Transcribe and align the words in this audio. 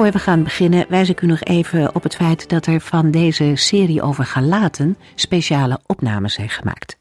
Voor 0.00 0.12
we 0.12 0.18
gaan 0.18 0.42
beginnen 0.42 0.86
wijs 0.88 1.08
ik 1.08 1.20
u 1.20 1.26
nog 1.26 1.42
even 1.42 1.94
op 1.94 2.02
het 2.02 2.14
feit 2.14 2.48
dat 2.48 2.66
er 2.66 2.80
van 2.80 3.10
deze 3.10 3.52
serie 3.54 4.02
over 4.02 4.24
Galaten 4.24 4.96
speciale 5.14 5.80
opnames 5.86 6.34
zijn 6.34 6.48
gemaakt. 6.48 6.98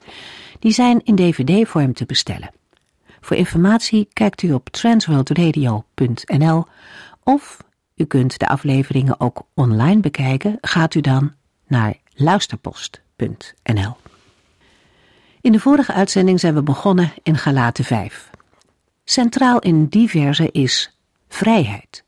Die 0.59 0.72
zijn 0.72 1.02
in 1.03 1.16
dvd-vorm 1.16 1.94
te 1.94 2.05
bestellen. 2.05 2.52
Voor 3.22 3.38
informatie 3.38 4.08
kijkt 4.13 4.41
u 4.41 4.53
op 4.53 4.70
transworldradio.nl 4.70 6.66
of 7.23 7.58
u 7.95 8.05
kunt 8.05 8.39
de 8.39 8.48
afleveringen 8.48 9.20
ook 9.20 9.41
online 9.53 10.00
bekijken. 10.00 10.58
Gaat 10.61 10.95
u 10.95 11.02
dan 11.02 11.33
naar 11.67 11.95
luisterpost.nl. 12.16 13.95
In 15.42 15.52
de 15.52 15.59
vorige 15.59 15.94
uitzending 15.94 16.39
zijn 16.39 16.53
we 16.53 16.64
begonnen 16.64 17.14
in 17.23 17.38
Galaten 17.38 17.83
5. 17.83 18.30
Centraal 19.03 19.59
in 19.59 19.86
die 19.86 20.09
verse 20.09 20.52
is 20.52 20.97
vrijheid. 21.27 22.08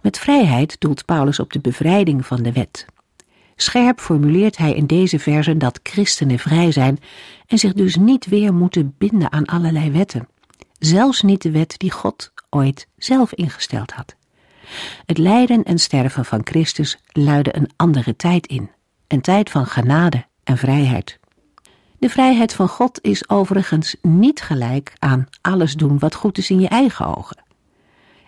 Met 0.00 0.18
vrijheid 0.18 0.76
doelt 0.80 1.04
Paulus 1.04 1.38
op 1.38 1.52
de 1.52 1.60
bevrijding 1.60 2.26
van 2.26 2.42
de 2.42 2.52
wet. 2.52 2.86
Scherp 3.56 4.00
formuleert 4.00 4.56
hij 4.56 4.74
in 4.74 4.86
deze 4.86 5.18
versen 5.18 5.58
dat 5.58 5.80
christenen 5.82 6.38
vrij 6.38 6.72
zijn 6.72 6.98
en 7.46 7.58
zich 7.58 7.72
dus 7.72 7.96
niet 7.96 8.26
weer 8.26 8.54
moeten 8.54 8.94
binden 8.98 9.32
aan 9.32 9.44
allerlei 9.44 9.90
wetten. 9.90 10.28
Zelfs 10.78 11.22
niet 11.22 11.42
de 11.42 11.50
wet 11.50 11.74
die 11.76 11.90
God 11.90 12.32
ooit 12.50 12.88
zelf 12.96 13.32
ingesteld 13.32 13.92
had. 13.92 14.16
Het 15.06 15.18
lijden 15.18 15.62
en 15.62 15.78
sterven 15.78 16.24
van 16.24 16.40
Christus 16.44 16.98
luidde 17.12 17.56
een 17.56 17.70
andere 17.76 18.16
tijd 18.16 18.46
in, 18.46 18.70
een 19.08 19.20
tijd 19.20 19.50
van 19.50 19.66
genade 19.66 20.26
en 20.44 20.58
vrijheid. 20.58 21.18
De 21.98 22.08
vrijheid 22.08 22.52
van 22.52 22.68
God 22.68 22.98
is 23.02 23.28
overigens 23.28 23.96
niet 24.02 24.40
gelijk 24.40 24.92
aan 24.98 25.26
alles 25.40 25.74
doen 25.74 25.98
wat 25.98 26.14
goed 26.14 26.38
is 26.38 26.50
in 26.50 26.60
je 26.60 26.68
eigen 26.68 27.16
ogen. 27.16 27.43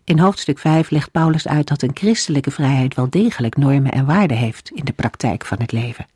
In 0.06 0.18
hoofdstuk 0.18 0.58
5 0.58 0.90
legt 0.90 1.10
Paulus 1.10 1.48
uit 1.48 1.68
dat 1.68 1.82
een 1.82 1.90
christelijke 1.94 2.50
vrijheid 2.50 2.94
wel 2.94 3.10
degelijk 3.10 3.56
normen 3.56 3.92
en 3.92 4.06
waarden 4.06 4.36
heeft 4.36 4.70
in 4.70 4.84
de 4.84 4.92
praktijk 4.92 5.44
van 5.44 5.60
het 5.60 5.72
leven. 5.72 6.06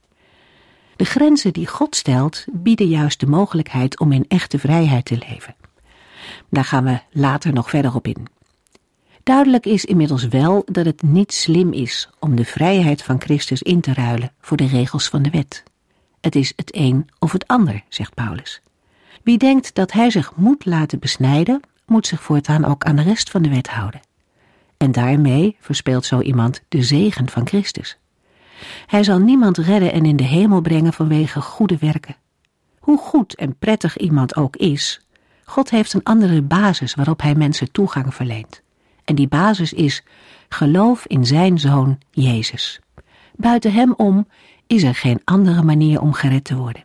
De 0.96 1.04
grenzen 1.04 1.52
die 1.52 1.66
God 1.66 1.96
stelt 1.96 2.44
bieden 2.52 2.88
juist 2.88 3.20
de 3.20 3.26
mogelijkheid 3.26 3.98
om 4.00 4.12
in 4.12 4.24
echte 4.28 4.58
vrijheid 4.58 5.04
te 5.04 5.18
leven. 5.28 5.54
Daar 6.50 6.64
gaan 6.64 6.84
we 6.84 7.00
later 7.10 7.52
nog 7.52 7.70
verder 7.70 7.94
op 7.94 8.06
in. 8.06 8.26
Duidelijk 9.22 9.66
is 9.66 9.84
inmiddels 9.84 10.28
wel 10.28 10.62
dat 10.66 10.86
het 10.86 11.02
niet 11.02 11.32
slim 11.32 11.72
is 11.72 12.08
om 12.18 12.36
de 12.36 12.44
vrijheid 12.44 13.02
van 13.02 13.20
Christus 13.20 13.62
in 13.62 13.80
te 13.80 13.94
ruilen 13.94 14.32
voor 14.40 14.56
de 14.56 14.66
regels 14.66 15.08
van 15.08 15.22
de 15.22 15.30
wet. 15.30 15.62
Het 16.20 16.34
is 16.34 16.52
het 16.56 16.76
een 16.76 17.08
of 17.18 17.32
het 17.32 17.46
ander, 17.46 17.82
zegt 17.88 18.14
Paulus. 18.14 18.60
Wie 19.22 19.38
denkt 19.38 19.74
dat 19.74 19.92
hij 19.92 20.10
zich 20.10 20.36
moet 20.36 20.64
laten 20.64 20.98
besnijden 20.98 21.60
moet 21.90 22.06
zich 22.06 22.22
voortaan 22.22 22.64
ook 22.64 22.84
aan 22.84 22.96
de 22.96 23.02
rest 23.02 23.30
van 23.30 23.42
de 23.42 23.48
wet 23.48 23.68
houden. 23.68 24.00
En 24.76 24.92
daarmee 24.92 25.56
verspeelt 25.60 26.04
zo 26.04 26.20
iemand 26.20 26.62
de 26.68 26.82
zegen 26.82 27.28
van 27.28 27.46
Christus. 27.46 27.98
Hij 28.86 29.04
zal 29.04 29.18
niemand 29.18 29.58
redden 29.58 29.92
en 29.92 30.04
in 30.04 30.16
de 30.16 30.24
hemel 30.24 30.60
brengen 30.60 30.92
vanwege 30.92 31.40
goede 31.40 31.76
werken. 31.76 32.16
Hoe 32.78 32.98
goed 32.98 33.34
en 33.34 33.56
prettig 33.58 33.98
iemand 33.98 34.36
ook 34.36 34.56
is, 34.56 35.06
God 35.44 35.70
heeft 35.70 35.92
een 35.92 36.02
andere 36.02 36.42
basis 36.42 36.94
waarop 36.94 37.20
hij 37.20 37.34
mensen 37.34 37.72
toegang 37.72 38.14
verleent. 38.14 38.62
En 39.04 39.14
die 39.14 39.28
basis 39.28 39.72
is 39.72 40.04
geloof 40.48 41.06
in 41.06 41.26
zijn 41.26 41.58
zoon 41.58 41.98
Jezus. 42.10 42.80
Buiten 43.34 43.72
hem 43.72 43.94
om 43.96 44.26
is 44.66 44.82
er 44.82 44.94
geen 44.94 45.20
andere 45.24 45.62
manier 45.62 46.00
om 46.00 46.12
gered 46.12 46.44
te 46.44 46.56
worden. 46.56 46.84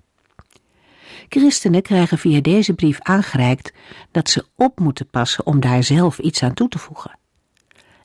Christenen 1.30 1.82
krijgen 1.82 2.18
via 2.18 2.42
deze 2.42 2.74
brief 2.74 3.00
aangereikt 3.02 3.74
dat 4.12 4.30
ze 4.30 4.46
op 4.56 4.80
moeten 4.80 5.10
passen 5.10 5.46
om 5.46 5.60
daar 5.60 5.84
zelf 5.84 6.20
iets 6.20 6.44
aan 6.44 6.54
toe 6.54 6.70
te 6.70 6.80
voegen. 6.80 7.18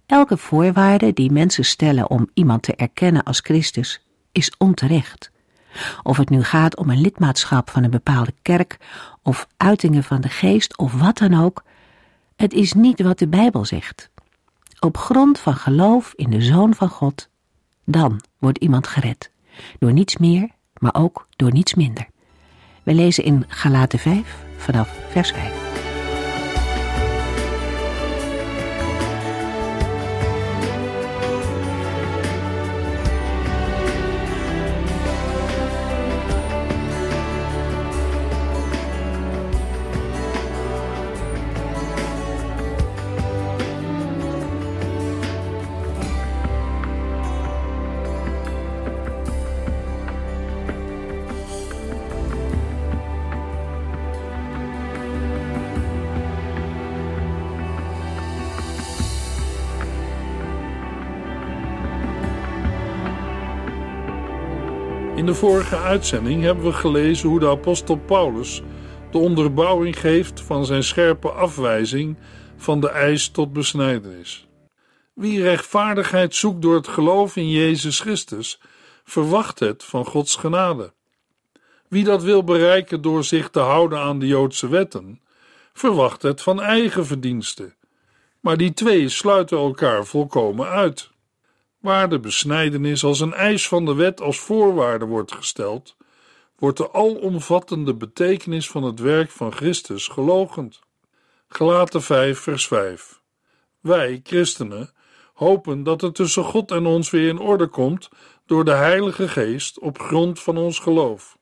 Elke 0.07 0.37
voorwaarde 0.37 1.13
die 1.13 1.33
mensen 1.33 1.65
stellen 1.65 2.11
om 2.11 2.29
iemand 2.35 2.63
te 2.63 2.75
erkennen 2.75 3.23
als 3.23 3.41
Christus 3.41 4.05
is 4.33 4.57
onterecht. 4.59 5.31
Of 6.03 6.17
het 6.17 6.31
nu 6.31 6.43
gaat 6.43 6.77
om 6.77 6.91
een 6.91 7.01
lidmaatschap 7.01 7.71
van 7.71 7.85
een 7.85 7.91
bepaalde 7.91 8.35
kerk 8.43 8.77
of 9.23 9.49
uitingen 9.57 10.05
van 10.05 10.21
de 10.21 10.29
geest 10.29 10.79
of 10.79 10.93
wat 10.93 11.19
dan 11.19 11.35
ook, 11.35 11.65
het 12.37 12.53
is 12.53 12.73
niet 12.73 13.03
wat 13.03 13.19
de 13.19 13.29
Bijbel 13.29 13.65
zegt. 13.65 14.11
Op 14.81 14.97
grond 14.97 15.39
van 15.39 15.55
geloof 15.55 16.13
in 16.17 16.31
de 16.31 16.43
Zoon 16.43 16.75
van 16.75 16.89
God, 16.89 17.29
dan 17.85 18.21
wordt 18.39 18.59
iemand 18.59 18.87
gered. 18.87 19.31
Door 19.79 19.93
niets 19.93 20.17
meer, 20.17 20.49
maar 20.79 20.95
ook 20.95 21.27
door 21.37 21.53
niets 21.53 21.75
minder. 21.75 22.09
We 22.83 22.95
lezen 22.95 23.25
in 23.25 23.45
Galaten 23.49 23.99
5 23.99 24.23
vanaf 24.57 24.89
vers 25.11 25.31
5. 25.31 25.70
In 65.21 65.27
de 65.27 65.35
vorige 65.35 65.77
uitzending 65.77 66.43
hebben 66.43 66.65
we 66.65 66.73
gelezen 66.73 67.29
hoe 67.29 67.41
de 67.41 67.49
apostel 67.49 67.97
Paulus 67.97 68.63
de 69.11 69.19
onderbouwing 69.19 70.01
geeft 70.01 70.41
van 70.41 70.65
zijn 70.65 70.83
scherpe 70.83 71.31
afwijzing 71.31 72.17
van 72.57 72.81
de 72.81 72.89
eis 72.89 73.29
tot 73.29 73.53
besnijdenis. 73.53 74.49
Wie 75.15 75.43
rechtvaardigheid 75.43 76.35
zoekt 76.35 76.63
door 76.63 76.75
het 76.75 76.89
geloof 76.89 77.37
in 77.37 77.51
Jezus 77.51 78.01
Christus, 78.01 78.61
verwacht 79.05 79.59
het 79.59 79.85
van 79.85 80.05
Gods 80.05 80.37
genade. 80.37 80.93
Wie 81.89 82.05
dat 82.05 82.23
wil 82.23 82.45
bereiken 82.45 83.03
door 83.03 83.25
zich 83.25 83.51
te 83.51 83.61
houden 83.61 83.99
aan 83.99 84.19
de 84.19 84.27
Joodse 84.27 84.69
wetten, 84.69 85.21
verwacht 85.73 86.23
het 86.23 86.43
van 86.43 86.61
eigen 86.61 87.07
verdiensten. 87.07 87.75
Maar 88.41 88.57
die 88.57 88.73
twee 88.73 89.09
sluiten 89.09 89.59
elkaar 89.59 90.05
volkomen 90.05 90.67
uit. 90.67 91.10
Waar 91.81 92.09
de 92.09 92.21
besnijdenis 92.21 93.05
als 93.05 93.21
een 93.21 93.35
eis 93.35 93.69
van 93.69 93.85
de 93.85 93.95
wet 93.95 94.21
als 94.21 94.39
voorwaarde 94.39 95.05
wordt 95.05 95.33
gesteld, 95.33 95.97
wordt 96.59 96.77
de 96.77 96.93
alomvattende 96.93 97.95
betekenis 97.95 98.71
van 98.71 98.83
het 98.83 99.01
werk 99.01 99.31
van 99.31 99.53
Christus 99.53 100.09
gelogend. 100.09 100.81
Gelaten 101.49 102.03
5, 102.03 102.39
vers 102.39 102.67
5. 102.67 103.21
Wij, 103.81 104.21
christenen, 104.23 104.91
hopen 105.35 105.83
dat 105.83 106.01
het 106.01 106.15
tussen 106.15 106.45
God 106.45 106.71
en 106.71 106.87
ons 106.87 107.11
weer 107.11 107.29
in 107.29 107.39
orde 107.39 107.67
komt 107.67 108.09
door 108.47 108.65
de 108.65 108.75
Heilige 108.75 109.29
Geest 109.29 109.79
op 109.79 110.01
grond 110.01 110.41
van 110.41 110.57
ons 110.57 110.79
geloof. 110.79 111.39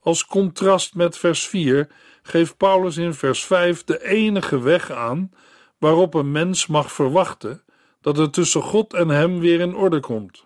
Als 0.00 0.26
contrast 0.26 0.94
met 0.94 1.18
vers 1.18 1.46
4 1.46 1.90
geeft 2.22 2.56
Paulus 2.56 2.96
in 2.96 3.14
vers 3.14 3.44
5 3.44 3.84
de 3.84 4.04
enige 4.04 4.60
weg 4.60 4.90
aan 4.90 5.30
waarop 5.78 6.14
een 6.14 6.32
mens 6.32 6.66
mag 6.66 6.92
verwachten 6.92 7.62
dat 8.00 8.16
het 8.16 8.32
tussen 8.32 8.62
God 8.62 8.94
en 8.94 9.08
hem 9.08 9.38
weer 9.38 9.60
in 9.60 9.76
orde 9.76 10.00
komt. 10.00 10.44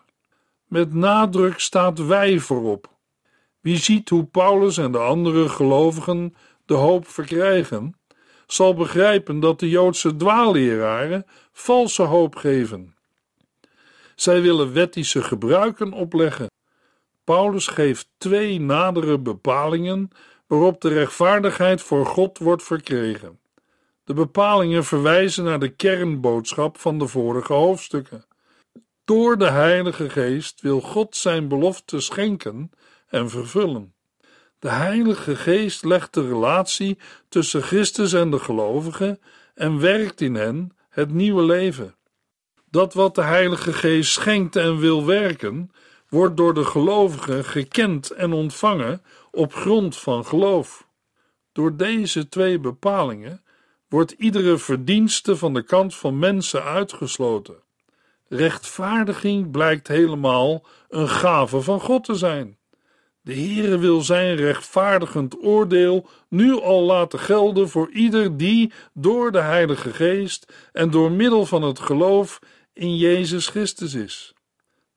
Met 0.66 0.94
nadruk 0.94 1.58
staat 1.58 1.99
wij 1.99 2.38
voorop. 2.38 2.90
Wie 3.60 3.76
ziet 3.76 4.08
hoe 4.08 4.25
Paulus 4.25 4.78
en 4.78 4.93
de 4.93 4.99
andere 4.99 5.49
gelovigen 5.49 6.34
de 6.66 6.75
hoop 6.75 7.08
verkrijgen, 7.08 7.96
zal 8.46 8.75
begrijpen 8.75 9.40
dat 9.40 9.60
de 9.60 9.69
Joodse 9.69 10.16
dwaalleraren 10.16 11.26
valse 11.52 12.02
hoop 12.02 12.37
geven. 12.37 12.94
Zij 14.14 14.43
willen 14.43 14.72
wettische 14.72 15.22
gebruiken 15.22 15.93
opleggen. 15.93 16.50
Paulus 17.25 17.66
geeft 17.66 18.08
twee 18.19 18.60
nadere 18.60 19.19
bepalingen 19.19 20.10
waarop 20.46 20.81
de 20.81 20.88
rechtvaardigheid 20.88 21.82
voor 21.82 22.06
God 22.06 22.38
wordt 22.38 22.62
verkregen. 22.62 23.38
De 24.04 24.14
bepalingen 24.14 24.84
verwijzen 24.84 25.44
naar 25.44 25.58
de 25.58 25.69
kernboodschap 25.69 26.78
van 26.78 26.99
de 26.99 27.06
vorige 27.06 27.52
hoofdstukken. 27.52 28.25
Door 29.04 29.38
de 29.38 29.50
Heilige 29.50 30.10
Geest 30.10 30.60
wil 30.60 30.81
God 30.81 31.16
zijn 31.16 31.49
belofte 31.49 32.00
schenken 32.00 32.70
en 33.08 33.31
vervullen. 33.31 33.94
De 34.58 34.69
Heilige 34.69 35.37
Geest 35.37 35.84
legt 35.84 36.14
de 36.14 36.28
relatie 36.28 36.99
tussen 37.28 37.62
Christus 37.62 38.12
en 38.12 38.31
de 38.31 38.38
gelovigen 38.38 39.20
en 39.54 39.81
werkt 39.81 40.20
in 40.20 40.34
hen 40.34 40.76
het 40.88 41.12
nieuwe 41.12 41.43
leven. 41.43 41.96
Dat 42.70 42.94
wat 42.94 43.14
de 43.14 43.22
Heilige 43.22 43.72
Geest 43.72 44.12
schenkt 44.12 44.56
en 44.56 44.78
wil 44.78 45.06
werken, 45.06 45.70
wordt 46.08 46.37
door 46.37 46.55
de 46.55 46.64
gelovigen 46.64 47.44
gekend 47.44 48.10
en 48.10 48.32
ontvangen 48.32 49.02
op 49.31 49.55
grond 49.55 49.96
van 49.96 50.25
geloof. 50.25 50.88
Door 51.52 51.76
deze 51.76 52.28
twee 52.28 52.58
bepalingen 52.58 53.41
wordt 53.92 54.10
iedere 54.10 54.58
verdienste 54.58 55.36
van 55.36 55.54
de 55.54 55.62
kant 55.62 55.94
van 55.94 56.18
mensen 56.18 56.64
uitgesloten. 56.64 57.62
Rechtvaardiging 58.28 59.50
blijkt 59.50 59.88
helemaal 59.88 60.66
een 60.88 61.08
gave 61.08 61.60
van 61.60 61.80
God 61.80 62.04
te 62.04 62.14
zijn. 62.14 62.58
De 63.20 63.34
Heere 63.34 63.78
wil 63.78 64.00
zijn 64.00 64.36
rechtvaardigend 64.36 65.42
oordeel 65.42 66.06
nu 66.28 66.60
al 66.60 66.82
laten 66.82 67.18
gelden 67.18 67.68
voor 67.68 67.90
ieder 67.90 68.36
die 68.36 68.72
door 68.92 69.32
de 69.32 69.40
Heilige 69.40 69.92
Geest 69.92 70.52
en 70.72 70.90
door 70.90 71.10
middel 71.10 71.46
van 71.46 71.62
het 71.62 71.78
geloof 71.78 72.38
in 72.72 72.96
Jezus 72.96 73.48
Christus 73.48 73.94
is. 73.94 74.34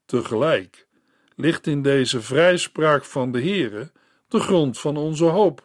Tegelijk 0.05 0.87
ligt 1.35 1.67
in 1.67 1.81
deze 1.81 2.21
vrijspraak 2.21 3.05
van 3.05 3.31
de 3.31 3.41
Heere 3.41 3.91
de 4.27 4.39
grond 4.39 4.79
van 4.79 4.97
onze 4.97 5.25
hoop. 5.25 5.64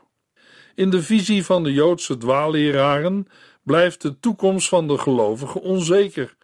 In 0.80 0.90
de 0.90 1.02
visie 1.02 1.44
van 1.44 1.62
de 1.62 1.72
Joodse 1.72 2.16
dwaalleraren 2.16 3.28
blijft 3.62 4.02
de 4.02 4.20
toekomst 4.20 4.68
van 4.68 4.88
de 4.88 4.98
gelovigen 4.98 5.60
onzeker, 5.60 6.36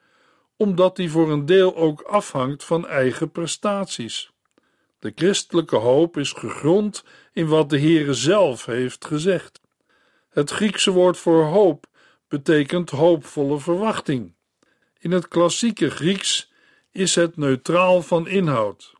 omdat 0.56 0.96
die 0.96 1.10
voor 1.10 1.30
een 1.30 1.46
deel 1.46 1.76
ook 1.76 2.00
afhangt 2.00 2.64
van 2.64 2.86
eigen 2.86 3.30
prestaties. 3.30 4.30
De 4.98 5.12
christelijke 5.14 5.76
hoop 5.76 6.16
is 6.16 6.32
gegrond 6.32 7.04
in 7.32 7.46
wat 7.46 7.70
de 7.70 7.78
Heere 7.78 8.14
zelf 8.14 8.64
heeft 8.64 9.04
gezegd. 9.04 9.60
Het 10.30 10.50
Griekse 10.50 10.90
woord 10.90 11.16
voor 11.16 11.44
hoop 11.44 11.86
betekent 12.28 12.90
hoopvolle 12.90 13.58
verwachting. 13.58 14.34
In 14.98 15.10
het 15.10 15.28
klassieke 15.28 15.90
Grieks 15.90 16.52
is 16.92 17.14
het 17.14 17.36
neutraal 17.36 18.02
van 18.02 18.28
inhoud. 18.28 18.92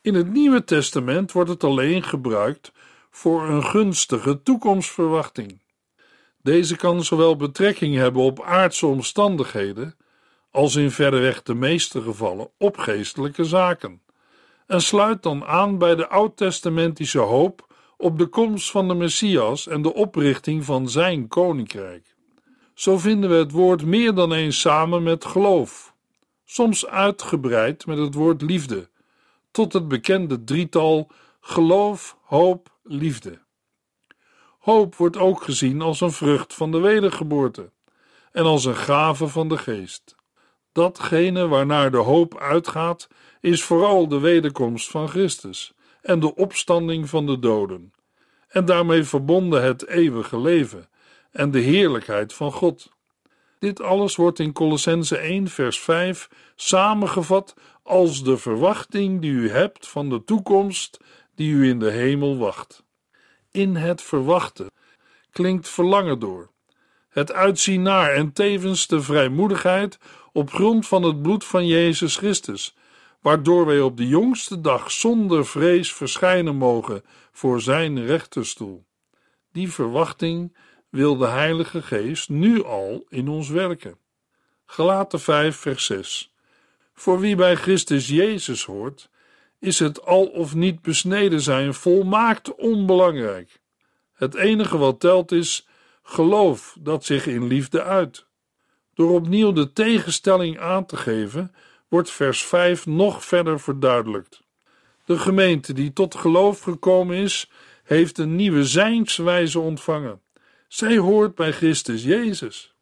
In 0.00 0.14
het 0.14 0.32
Nieuwe 0.32 0.64
Testament 0.64 1.32
wordt 1.32 1.50
het 1.50 1.64
alleen 1.64 2.02
gebruikt 2.02 2.72
voor 3.10 3.48
een 3.48 3.64
gunstige 3.64 4.42
toekomstverwachting. 4.42 5.60
Deze 6.42 6.76
kan 6.76 7.04
zowel 7.04 7.36
betrekking 7.36 7.96
hebben 7.96 8.22
op 8.22 8.42
aardse 8.42 8.86
omstandigheden 8.86 9.96
als 10.50 10.76
in 10.76 10.90
verreweg 10.90 11.42
de 11.42 11.54
meeste 11.54 12.02
gevallen 12.02 12.50
op 12.58 12.76
geestelijke 12.76 13.44
zaken, 13.44 14.02
en 14.66 14.82
sluit 14.82 15.22
dan 15.22 15.44
aan 15.44 15.78
bij 15.78 15.94
de 15.94 16.08
oud-testamentische 16.08 17.18
hoop 17.18 17.66
op 17.96 18.18
de 18.18 18.26
komst 18.26 18.70
van 18.70 18.88
de 18.88 18.94
Messias 18.94 19.66
en 19.66 19.82
de 19.82 19.94
oprichting 19.94 20.64
van 20.64 20.88
zijn 20.88 21.28
koninkrijk. 21.28 22.14
Zo 22.74 22.98
vinden 22.98 23.30
we 23.30 23.36
het 23.36 23.50
woord 23.50 23.84
meer 23.84 24.14
dan 24.14 24.32
eens 24.32 24.60
samen 24.60 25.02
met 25.02 25.24
geloof, 25.24 25.94
soms 26.44 26.86
uitgebreid 26.86 27.86
met 27.86 27.98
het 27.98 28.14
woord 28.14 28.42
liefde, 28.42 28.88
tot 29.50 29.72
het 29.72 29.88
bekende 29.88 30.44
drietal 30.44 31.10
geloof, 31.40 32.16
hoop, 32.22 32.70
liefde. 32.90 33.38
Hoop 34.58 34.94
wordt 34.94 35.16
ook 35.16 35.42
gezien 35.42 35.80
als 35.80 36.00
een 36.00 36.12
vrucht 36.12 36.54
van 36.54 36.70
de 36.70 36.78
wedergeboorte 36.78 37.70
en 38.32 38.44
als 38.44 38.64
een 38.64 38.76
gave 38.76 39.28
van 39.28 39.48
de 39.48 39.58
geest. 39.58 40.14
Datgene 40.72 41.48
waarnaar 41.48 41.90
de 41.90 41.96
hoop 41.96 42.38
uitgaat, 42.38 43.08
is 43.40 43.62
vooral 43.62 44.08
de 44.08 44.18
wederkomst 44.18 44.90
van 44.90 45.08
Christus 45.08 45.72
en 46.02 46.20
de 46.20 46.34
opstanding 46.34 47.08
van 47.08 47.26
de 47.26 47.38
doden, 47.38 47.92
en 48.48 48.64
daarmee 48.64 49.04
verbonden 49.04 49.62
het 49.62 49.86
eeuwige 49.86 50.40
leven 50.40 50.88
en 51.30 51.50
de 51.50 51.58
heerlijkheid 51.58 52.32
van 52.32 52.52
God. 52.52 52.90
Dit 53.58 53.80
alles 53.82 54.16
wordt 54.16 54.38
in 54.38 54.52
Colossense 54.52 55.16
1 55.16 55.48
vers 55.48 55.80
5 55.80 56.28
samengevat 56.54 57.54
als 57.82 58.24
de 58.24 58.36
verwachting 58.36 59.20
die 59.20 59.30
u 59.30 59.50
hebt 59.50 59.88
van 59.88 60.08
de 60.08 60.24
toekomst 60.24 60.98
die 61.40 61.52
u 61.52 61.68
in 61.68 61.78
de 61.78 61.90
hemel 61.90 62.38
wacht. 62.38 62.84
In 63.50 63.76
het 63.76 64.02
verwachten 64.02 64.66
klinkt 65.30 65.68
verlangen 65.68 66.18
door, 66.18 66.50
het 67.08 67.32
uitzien 67.32 67.82
naar 67.82 68.12
en 68.12 68.32
tevens 68.32 68.86
de 68.86 69.02
vrijmoedigheid 69.02 69.98
op 70.32 70.50
grond 70.50 70.86
van 70.86 71.02
het 71.02 71.22
bloed 71.22 71.44
van 71.44 71.66
Jezus 71.66 72.16
Christus, 72.16 72.76
waardoor 73.20 73.66
wij 73.66 73.80
op 73.80 73.96
de 73.96 74.08
jongste 74.08 74.60
dag 74.60 74.90
zonder 74.90 75.46
vrees 75.46 75.92
verschijnen 75.92 76.56
mogen 76.56 77.04
voor 77.32 77.60
Zijn 77.60 78.06
rechterstoel. 78.06 78.84
Die 79.52 79.72
verwachting 79.72 80.56
wil 80.88 81.16
de 81.16 81.26
Heilige 81.26 81.82
Geest 81.82 82.28
nu 82.28 82.64
al 82.64 83.04
in 83.08 83.28
ons 83.28 83.48
werken. 83.48 83.98
Gelaten 84.66 85.20
5, 85.20 85.56
vers 85.56 85.84
6. 85.84 86.34
Voor 86.94 87.20
wie 87.20 87.36
bij 87.36 87.56
Christus 87.56 88.08
Jezus 88.08 88.64
hoort, 88.64 89.10
is 89.60 89.78
het 89.78 90.04
al 90.04 90.26
of 90.26 90.54
niet 90.54 90.82
besneden 90.82 91.40
zijn 91.40 91.74
volmaakt 91.74 92.54
onbelangrijk. 92.54 93.60
Het 94.12 94.34
enige 94.34 94.78
wat 94.78 95.00
telt 95.00 95.32
is 95.32 95.66
geloof 96.02 96.76
dat 96.80 97.04
zich 97.04 97.26
in 97.26 97.46
liefde 97.46 97.82
uit. 97.82 98.26
Door 98.94 99.10
opnieuw 99.10 99.52
de 99.52 99.72
tegenstelling 99.72 100.58
aan 100.58 100.86
te 100.86 100.96
geven, 100.96 101.54
wordt 101.88 102.10
vers 102.10 102.42
5 102.42 102.86
nog 102.86 103.24
verder 103.24 103.60
verduidelijkt. 103.60 104.42
De 105.04 105.18
gemeente 105.18 105.72
die 105.72 105.92
tot 105.92 106.14
geloof 106.14 106.60
gekomen 106.60 107.16
is, 107.16 107.50
heeft 107.84 108.18
een 108.18 108.36
nieuwe 108.36 108.64
zijnswijze 108.64 109.58
ontvangen. 109.58 110.20
Zij 110.68 110.96
hoort 110.96 111.34
bij 111.34 111.52
Christus 111.52 112.04
Jezus. 112.04 112.74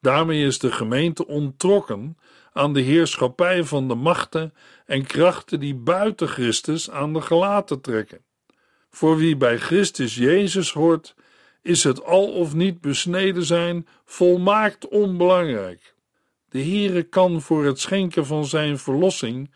Daarmee 0.00 0.44
is 0.44 0.58
de 0.58 0.72
gemeente 0.72 1.26
ontrokken 1.26 2.16
aan 2.56 2.72
de 2.72 2.80
heerschappij 2.80 3.64
van 3.64 3.88
de 3.88 3.94
machten 3.94 4.54
en 4.86 5.06
krachten 5.06 5.60
die 5.60 5.74
buiten 5.74 6.28
Christus 6.28 6.90
aan 6.90 7.12
de 7.12 7.20
gelaten 7.20 7.80
trekken. 7.80 8.24
Voor 8.90 9.16
wie 9.16 9.36
bij 9.36 9.58
Christus 9.58 10.14
Jezus 10.14 10.72
hoort, 10.72 11.14
is 11.62 11.84
het 11.84 12.04
al 12.04 12.32
of 12.32 12.54
niet 12.54 12.80
besneden 12.80 13.44
zijn 13.44 13.86
volmaakt 14.04 14.88
onbelangrijk. 14.88 15.94
De 16.48 16.62
Heere 16.62 17.02
kan 17.02 17.42
voor 17.42 17.64
het 17.64 17.80
schenken 17.80 18.26
van 18.26 18.46
zijn 18.46 18.78
verlossing 18.78 19.50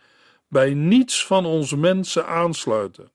bij 0.49 0.75
niets 0.75 1.27
van 1.27 1.47
ons 1.47 1.75
mensen 1.75 2.27
aansluiten. 2.27 3.11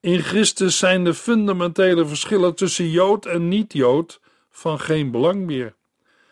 In 0.00 0.20
Christus 0.20 0.78
zijn 0.78 1.04
de 1.04 1.14
fundamentele 1.14 2.06
verschillen 2.06 2.54
tussen 2.54 2.90
Jood 2.90 3.26
en 3.26 3.48
niet-Jood 3.48 4.20
van 4.50 4.80
geen 4.80 5.10
belang 5.10 5.46
meer. 5.46 5.74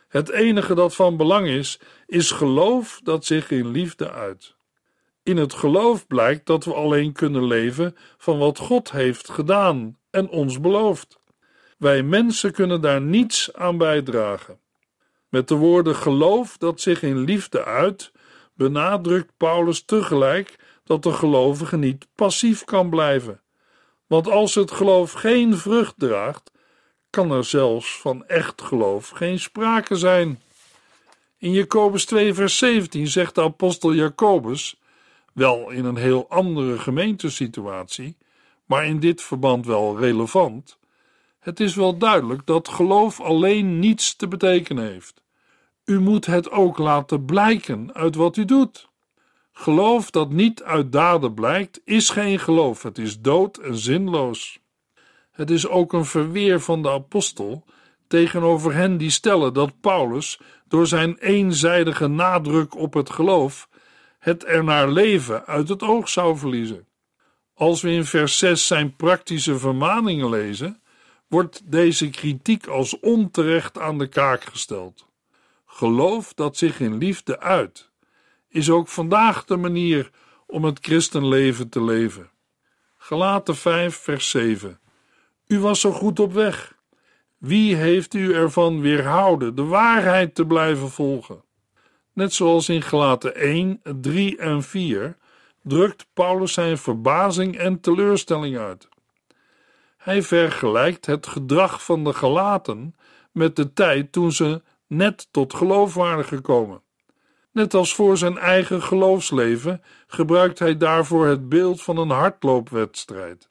Het 0.09 0.31
enige 0.31 0.75
dat 0.75 0.95
van 0.95 1.17
belang 1.17 1.47
is, 1.47 1.81
is 2.07 2.31
geloof 2.31 3.01
dat 3.03 3.25
zich 3.25 3.51
in 3.51 3.71
liefde 3.71 4.11
uit. 4.11 4.57
In 5.23 5.37
het 5.37 5.55
geloof 5.55 6.07
blijkt 6.07 6.47
dat 6.47 6.65
we 6.65 6.75
alleen 6.75 7.13
kunnen 7.13 7.45
leven 7.47 7.97
van 8.19 8.39
wat 8.39 8.59
God 8.59 8.91
heeft 8.91 9.31
gedaan 9.31 9.99
en 10.11 10.29
ons 10.29 10.61
beloofd. 10.61 11.19
Wij 11.79 12.03
mensen 12.03 12.53
kunnen 12.53 12.81
daar 12.81 13.01
niets 13.01 13.55
aan 13.55 13.79
bijdragen. 13.79 14.61
Met 15.29 15.49
de 15.49 15.55
woorden 15.55 15.95
geloof 15.95 16.57
dat 16.57 16.81
zich 16.81 17.03
in 17.03 17.19
liefde 17.19 17.65
uit, 17.65 18.13
benadrukt 18.55 19.33
Paulus 19.37 19.85
tegelijk 19.85 20.57
dat 20.85 21.03
de 21.03 21.13
gelovige 21.13 21.77
niet 21.77 22.07
passief 22.15 22.65
kan 22.65 22.91
blijven. 22.91 23.41
Want 24.07 24.29
als 24.29 24.55
het 24.55 24.71
geloof 24.71 25.13
geen 25.13 25.57
vrucht 25.57 25.95
draagt, 25.97 26.51
kan 27.11 27.31
er 27.31 27.45
zelfs 27.45 28.01
van 28.01 28.27
echt 28.27 28.63
geloof 28.63 29.09
geen 29.09 29.39
sprake 29.39 29.97
zijn. 29.97 30.41
In 31.39 31.53
Jacobus 31.53 32.05
2, 32.05 32.35
vers 32.35 32.59
17 32.59 33.07
zegt 33.07 33.35
de 33.35 33.43
apostel 33.43 33.95
Jacobus, 33.95 34.81
wel 35.33 35.71
in 35.71 35.85
een 35.85 35.97
heel 35.97 36.29
andere 36.29 36.79
gemeentesituatie, 36.79 38.17
maar 38.65 38.87
in 38.87 39.01
dit 39.01 39.23
verband 39.23 39.67
wel 39.67 39.99
relevant. 39.99 40.79
Het 41.39 41.61
is 41.61 41.75
wel 41.75 41.99
duidelijk 41.99 42.47
dat 42.47 42.69
geloof 42.69 43.21
alleen 43.21 43.79
niets 43.79 44.17
te 44.17 44.29
betekenen 44.29 44.91
heeft. 44.91 45.23
U 45.85 46.01
moet 46.01 46.27
het 46.27 46.51
ook 46.51 46.79
laten 46.79 47.25
blijken 47.25 47.95
uit 47.95 48.15
wat 48.15 48.37
u 48.37 48.45
doet. 48.45 48.89
Geloof 49.53 50.11
dat 50.11 50.31
niet 50.31 50.63
uit 50.63 50.93
daden 50.93 51.35
blijkt, 51.35 51.81
is 51.85 52.11
geen 52.11 52.39
geloof. 52.39 52.83
Het 52.83 52.99
is 52.99 53.21
dood 53.21 53.57
en 53.57 53.77
zinloos. 53.77 54.59
Het 55.39 55.51
is 55.51 55.69
ook 55.69 55.93
een 55.93 56.05
verweer 56.05 56.61
van 56.61 56.83
de 56.83 56.91
apostel 56.91 57.65
tegenover 58.07 58.75
hen 58.75 58.97
die 58.97 59.11
stellen 59.11 59.55
dat 59.55 59.81
Paulus 59.81 60.41
door 60.69 60.87
zijn 60.87 61.19
eenzijdige 61.19 62.07
nadruk 62.07 62.77
op 62.77 62.95
het 62.95 63.11
geloof 63.11 63.69
het 64.19 64.45
ernaar 64.45 64.89
leven 64.89 65.47
uit 65.47 65.69
het 65.69 65.83
oog 65.83 66.09
zou 66.09 66.39
verliezen. 66.39 66.87
Als 67.55 67.83
we 67.83 67.91
in 67.91 68.05
vers 68.05 68.39
6 68.39 68.67
zijn 68.67 68.97
praktische 68.97 69.59
vermaningen 69.59 70.29
lezen, 70.29 70.83
wordt 71.29 71.63
deze 71.65 72.11
kritiek 72.11 72.67
als 72.67 73.01
onterecht 73.01 73.79
aan 73.79 73.99
de 73.99 74.07
kaak 74.07 74.45
gesteld. 74.45 75.07
Geloof 75.67 76.35
dat 76.35 76.57
zich 76.57 76.81
in 76.81 76.97
liefde 76.97 77.41
uit 77.41 77.91
is 78.49 78.71
ook 78.71 78.89
vandaag 78.89 79.45
de 79.45 79.57
manier 79.57 80.11
om 80.47 80.65
het 80.65 80.79
christenleven 80.83 81.69
te 81.69 81.83
leven. 81.83 82.31
Galaten 82.97 83.57
5, 83.57 83.97
vers 83.97 84.31
7. 84.31 84.81
U 85.49 85.61
was 85.61 85.81
zo 85.81 85.93
goed 85.93 86.21
op 86.21 86.33
weg. 86.33 86.77
Wie 87.39 87.75
heeft 87.75 88.15
u 88.15 88.35
ervan 88.35 88.81
weerhouden 88.81 89.55
de 89.55 89.65
waarheid 89.65 90.35
te 90.35 90.47
blijven 90.47 90.91
volgen? 90.91 91.43
Net 92.13 92.33
zoals 92.33 92.69
in 92.69 92.83
Galaten 92.83 93.35
1, 93.35 93.81
3 94.01 94.37
en 94.37 94.63
4 94.63 95.17
drukt 95.63 96.07
Paulus 96.13 96.53
zijn 96.53 96.79
verbazing 96.79 97.57
en 97.57 97.81
teleurstelling 97.81 98.59
uit. 98.59 98.89
Hij 99.97 100.23
vergelijkt 100.23 101.07
het 101.07 101.27
gedrag 101.27 101.85
van 101.85 102.05
de 102.05 102.13
Galaten 102.13 102.97
met 103.33 103.57
de 103.57 103.73
tijd 103.73 104.13
toen 104.13 104.33
ze 104.33 104.63
net 104.87 105.29
tot 105.31 105.55
geloof 105.55 105.95
waren 105.95 106.25
gekomen. 106.25 106.83
Net 107.53 107.75
als 107.75 107.95
voor 107.95 108.17
zijn 108.17 108.39
eigen 108.39 108.83
geloofsleven 108.83 109.83
gebruikt 110.07 110.59
hij 110.59 110.77
daarvoor 110.77 111.27
het 111.27 111.49
beeld 111.49 111.83
van 111.83 111.97
een 111.97 112.11
hardloopwedstrijd. 112.11 113.48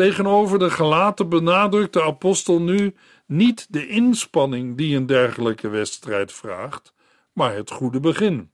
Tegenover 0.00 0.58
de 0.58 0.70
Galaten 0.70 1.28
benadrukt 1.28 1.92
de 1.92 2.02
apostel 2.02 2.60
nu 2.60 2.94
niet 3.26 3.66
de 3.70 3.88
inspanning 3.88 4.76
die 4.76 4.96
een 4.96 5.06
dergelijke 5.06 5.68
wedstrijd 5.68 6.32
vraagt, 6.32 6.94
maar 7.32 7.54
het 7.54 7.70
goede 7.70 8.00
begin. 8.00 8.50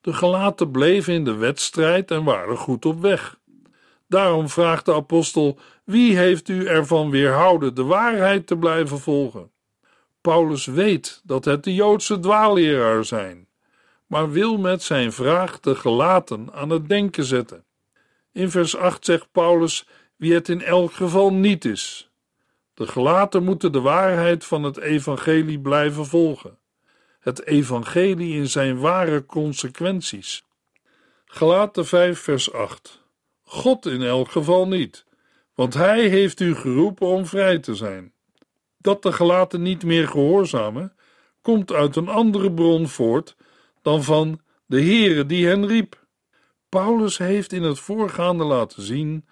De 0.00 0.12
Galaten 0.12 0.70
bleven 0.70 1.14
in 1.14 1.24
de 1.24 1.34
wedstrijd 1.34 2.10
en 2.10 2.24
waren 2.24 2.56
goed 2.56 2.84
op 2.84 3.00
weg. 3.00 3.38
Daarom 4.08 4.48
vraagt 4.48 4.84
de 4.84 4.94
apostel: 4.94 5.58
Wie 5.84 6.16
heeft 6.16 6.48
u 6.48 6.66
ervan 6.66 7.10
weerhouden 7.10 7.74
de 7.74 7.84
waarheid 7.84 8.46
te 8.46 8.56
blijven 8.56 8.98
volgen? 8.98 9.50
Paulus 10.20 10.66
weet 10.66 11.20
dat 11.24 11.44
het 11.44 11.64
de 11.64 11.74
Joodse 11.74 12.20
dwaalleraar 12.20 13.04
zijn, 13.04 13.48
maar 14.06 14.30
wil 14.30 14.58
met 14.58 14.82
zijn 14.82 15.12
vraag 15.12 15.60
de 15.60 15.74
gelaten 15.74 16.52
aan 16.52 16.70
het 16.70 16.88
denken 16.88 17.24
zetten. 17.24 17.64
In 18.32 18.50
vers 18.50 18.76
8 18.76 19.04
zegt 19.04 19.32
Paulus: 19.32 19.86
Wie 20.22 20.34
het 20.34 20.48
in 20.48 20.62
elk 20.62 20.92
geval 20.92 21.32
niet 21.32 21.64
is. 21.64 22.10
De 22.74 22.86
gelaten 22.86 23.44
moeten 23.44 23.72
de 23.72 23.80
waarheid 23.80 24.44
van 24.44 24.62
het 24.62 24.78
evangelie 24.78 25.60
blijven 25.60 26.06
volgen. 26.06 26.58
Het 27.20 27.46
evangelie 27.46 28.34
in 28.34 28.48
zijn 28.48 28.78
ware 28.78 29.26
consequenties. 29.26 30.44
Gelaten 31.24 31.86
5 31.86 32.20
vers 32.20 32.52
8 32.52 33.04
God 33.42 33.86
in 33.86 34.02
elk 34.02 34.30
geval 34.30 34.68
niet, 34.68 35.04
want 35.54 35.74
hij 35.74 36.08
heeft 36.08 36.40
u 36.40 36.54
geroepen 36.54 37.06
om 37.06 37.26
vrij 37.26 37.58
te 37.58 37.74
zijn. 37.74 38.12
Dat 38.78 39.02
de 39.02 39.12
gelaten 39.12 39.62
niet 39.62 39.84
meer 39.84 40.08
gehoorzamen, 40.08 40.96
komt 41.40 41.72
uit 41.72 41.96
een 41.96 42.08
andere 42.08 42.52
bron 42.52 42.88
voort 42.88 43.36
dan 43.80 44.02
van 44.02 44.40
de 44.66 44.82
Heere 44.82 45.26
die 45.26 45.46
hen 45.46 45.66
riep. 45.66 46.06
Paulus 46.68 47.18
heeft 47.18 47.52
in 47.52 47.62
het 47.62 47.78
voorgaande 47.78 48.44
laten 48.44 48.82
zien 48.82 49.24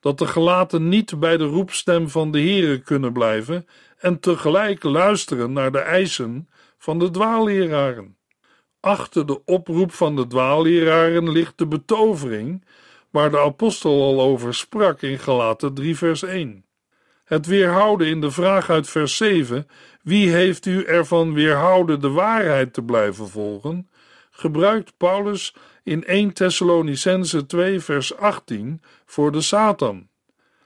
dat 0.00 0.18
de 0.18 0.26
gelaten 0.26 0.88
niet 0.88 1.18
bij 1.20 1.36
de 1.36 1.44
roepstem 1.44 2.08
van 2.08 2.30
de 2.30 2.40
Heere 2.40 2.78
kunnen 2.78 3.12
blijven 3.12 3.66
en 3.98 4.20
tegelijk 4.20 4.82
luisteren 4.82 5.52
naar 5.52 5.72
de 5.72 5.78
eisen 5.78 6.48
van 6.78 6.98
de 6.98 7.10
dwaalleraren. 7.10 8.16
Achter 8.80 9.26
de 9.26 9.44
oproep 9.44 9.92
van 9.92 10.16
de 10.16 10.26
dwaalleraren 10.26 11.30
ligt 11.30 11.58
de 11.58 11.66
betovering 11.66 12.64
waar 13.10 13.30
de 13.30 13.38
apostel 13.38 14.02
al 14.02 14.20
over 14.20 14.54
sprak 14.54 15.02
in 15.02 15.18
Galaten 15.18 15.74
3 15.74 15.96
vers 15.96 16.22
1. 16.22 16.64
Het 17.24 17.46
weerhouden 17.46 18.06
in 18.06 18.20
de 18.20 18.30
vraag 18.30 18.70
uit 18.70 18.88
vers 18.88 19.16
7, 19.16 19.68
wie 20.02 20.28
heeft 20.28 20.66
u 20.66 20.84
ervan 20.84 21.34
weerhouden 21.34 22.00
de 22.00 22.10
waarheid 22.10 22.72
te 22.72 22.82
blijven 22.82 23.28
volgen, 23.28 23.90
gebruikt 24.36 24.92
Paulus 24.96 25.54
in 25.82 26.04
1 26.04 26.32
Thessalonicense 26.32 27.46
2 27.46 27.80
vers 27.80 28.16
18 28.16 28.82
voor 29.06 29.32
de 29.32 29.40
Satan. 29.40 30.08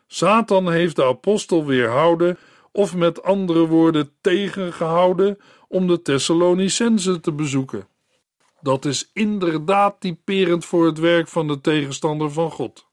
Satan 0.07 0.71
heeft 0.71 0.97
de 0.97 1.05
apostel 1.05 1.67
weerhouden 1.67 2.39
of 2.73 2.97
met 2.97 3.23
andere 3.23 3.67
woorden 3.67 4.11
tegengehouden 4.21 5.39
om 5.69 5.87
de 5.87 6.03
Thessalonicense 6.03 7.21
te 7.21 7.33
bezoeken. 7.33 7.89
Dat 8.61 8.85
is 8.85 9.11
inderdaad 9.13 10.01
typerend 10.01 10.65
voor 10.65 10.87
het 10.87 10.99
werk 10.99 11.29
van 11.29 11.49
de 11.49 11.61
tegenstander 11.61 12.31
van 12.31 12.51
God. 12.51 12.87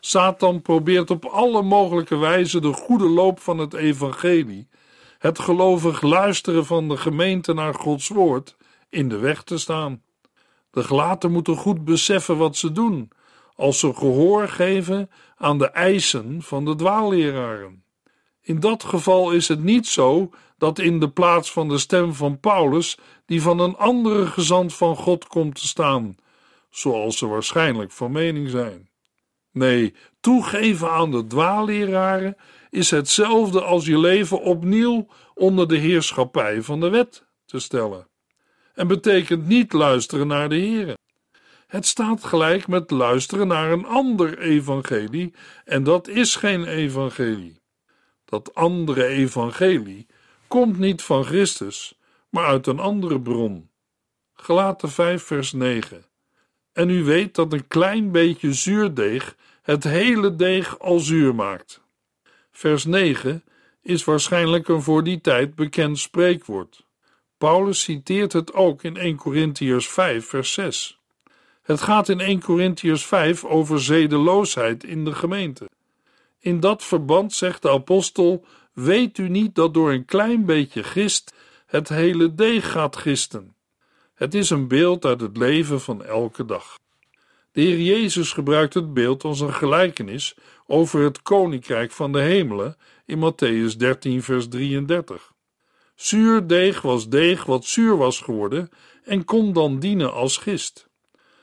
Satan 0.00 0.62
probeert 0.62 1.10
op 1.10 1.24
alle 1.24 1.62
mogelijke 1.62 2.16
wijze 2.16 2.60
de 2.60 2.72
goede 2.72 3.08
loop 3.08 3.40
van 3.40 3.58
het 3.58 3.74
evangelie, 3.74 4.68
het 5.18 5.38
gelovig 5.38 6.02
luisteren 6.02 6.66
van 6.66 6.88
de 6.88 6.96
gemeente 6.96 7.52
naar 7.52 7.74
Gods 7.74 8.08
woord, 8.08 8.56
in 8.88 9.08
de 9.08 9.18
weg 9.18 9.42
te 9.42 9.58
staan. 9.58 10.02
De 10.76 10.84
gelaten 10.84 11.32
moeten 11.32 11.56
goed 11.56 11.84
beseffen 11.84 12.36
wat 12.36 12.56
ze 12.56 12.72
doen, 12.72 13.10
als 13.54 13.78
ze 13.78 13.94
gehoor 13.94 14.48
geven 14.48 15.10
aan 15.36 15.58
de 15.58 15.66
eisen 15.70 16.42
van 16.42 16.64
de 16.64 16.74
dwaalleraren. 16.74 17.84
In 18.42 18.60
dat 18.60 18.84
geval 18.84 19.32
is 19.32 19.48
het 19.48 19.62
niet 19.62 19.86
zo 19.86 20.30
dat 20.58 20.78
in 20.78 21.00
de 21.00 21.10
plaats 21.10 21.52
van 21.52 21.68
de 21.68 21.78
stem 21.78 22.14
van 22.14 22.40
Paulus 22.40 22.98
die 23.26 23.42
van 23.42 23.58
een 23.58 23.76
andere 23.76 24.26
gezant 24.26 24.74
van 24.74 24.96
God 24.96 25.26
komt 25.26 25.54
te 25.54 25.66
staan, 25.66 26.16
zoals 26.70 27.18
ze 27.18 27.26
waarschijnlijk 27.26 27.92
van 27.92 28.12
mening 28.12 28.50
zijn. 28.50 28.88
Nee, 29.52 29.94
toegeven 30.20 30.90
aan 30.90 31.10
de 31.10 31.26
dwaalleraren 31.26 32.36
is 32.70 32.90
hetzelfde 32.90 33.62
als 33.62 33.86
je 33.86 33.98
leven 33.98 34.40
opnieuw 34.40 35.06
onder 35.34 35.68
de 35.68 35.76
heerschappij 35.76 36.62
van 36.62 36.80
de 36.80 36.88
wet 36.88 37.26
te 37.44 37.58
stellen. 37.58 38.08
En 38.76 38.86
betekent 38.86 39.46
niet 39.46 39.72
luisteren 39.72 40.26
naar 40.26 40.48
de 40.48 40.60
Here. 40.60 40.98
Het 41.66 41.86
staat 41.86 42.24
gelijk 42.24 42.68
met 42.68 42.90
luisteren 42.90 43.46
naar 43.46 43.72
een 43.72 43.86
ander 43.86 44.38
evangelie, 44.38 45.34
en 45.64 45.82
dat 45.82 46.08
is 46.08 46.36
geen 46.36 46.64
evangelie. 46.64 47.60
Dat 48.24 48.54
andere 48.54 49.06
evangelie 49.06 50.06
komt 50.46 50.78
niet 50.78 51.02
van 51.02 51.24
Christus, 51.24 51.98
maar 52.28 52.46
uit 52.46 52.66
een 52.66 52.78
andere 52.78 53.20
bron. 53.20 53.70
Gelaten 54.34 54.90
5 54.90 55.22
vers 55.22 55.52
9. 55.52 56.04
En 56.72 56.90
u 56.90 57.04
weet 57.04 57.34
dat 57.34 57.52
een 57.52 57.68
klein 57.68 58.12
beetje 58.12 58.52
zuurdeeg 58.52 59.36
het 59.62 59.84
hele 59.84 60.36
deeg 60.36 60.78
al 60.78 60.98
zuur 60.98 61.34
maakt. 61.34 61.80
Vers 62.50 62.84
9 62.84 63.44
is 63.82 64.04
waarschijnlijk 64.04 64.68
een 64.68 64.82
voor 64.82 65.04
die 65.04 65.20
tijd 65.20 65.54
bekend 65.54 65.98
spreekwoord. 65.98 66.85
Paulus 67.38 67.80
citeert 67.80 68.32
het 68.32 68.52
ook 68.52 68.82
in 68.82 68.96
1 68.96 69.16
Corinthiërs 69.16 69.88
5 69.88 70.26
vers 70.26 70.52
6. 70.52 70.98
Het 71.62 71.80
gaat 71.80 72.08
in 72.08 72.20
1 72.20 72.42
Corinthiërs 72.42 73.06
5 73.06 73.44
over 73.44 73.80
zedeloosheid 73.80 74.84
in 74.84 75.04
de 75.04 75.14
gemeente. 75.14 75.68
In 76.38 76.60
dat 76.60 76.84
verband 76.84 77.32
zegt 77.32 77.62
de 77.62 77.70
apostel: 77.70 78.44
Weet 78.72 79.18
u 79.18 79.28
niet 79.28 79.54
dat 79.54 79.74
door 79.74 79.92
een 79.92 80.04
klein 80.04 80.44
beetje 80.44 80.82
gist 80.82 81.34
het 81.66 81.88
hele 81.88 82.34
deeg 82.34 82.70
gaat 82.70 82.96
gisten? 82.96 83.54
Het 84.14 84.34
is 84.34 84.50
een 84.50 84.68
beeld 84.68 85.04
uit 85.04 85.20
het 85.20 85.36
leven 85.36 85.80
van 85.80 86.04
elke 86.04 86.44
dag. 86.44 86.78
De 87.52 87.60
Heer 87.60 87.80
Jezus 87.80 88.32
gebruikt 88.32 88.74
het 88.74 88.94
beeld 88.94 89.24
als 89.24 89.40
een 89.40 89.54
gelijkenis 89.54 90.36
over 90.66 91.02
het 91.02 91.22
koninkrijk 91.22 91.90
van 91.90 92.12
de 92.12 92.20
hemelen 92.20 92.76
in 93.04 93.18
Matthäus 93.18 93.76
13, 93.76 94.22
vers 94.22 94.48
33. 94.48 95.34
Zuur 95.96 96.46
deeg 96.46 96.82
was 96.82 97.08
deeg 97.08 97.44
wat 97.44 97.64
zuur 97.64 97.96
was 97.96 98.20
geworden 98.20 98.70
en 99.04 99.24
kon 99.24 99.52
dan 99.52 99.78
dienen 99.78 100.12
als 100.12 100.36
gist. 100.36 100.88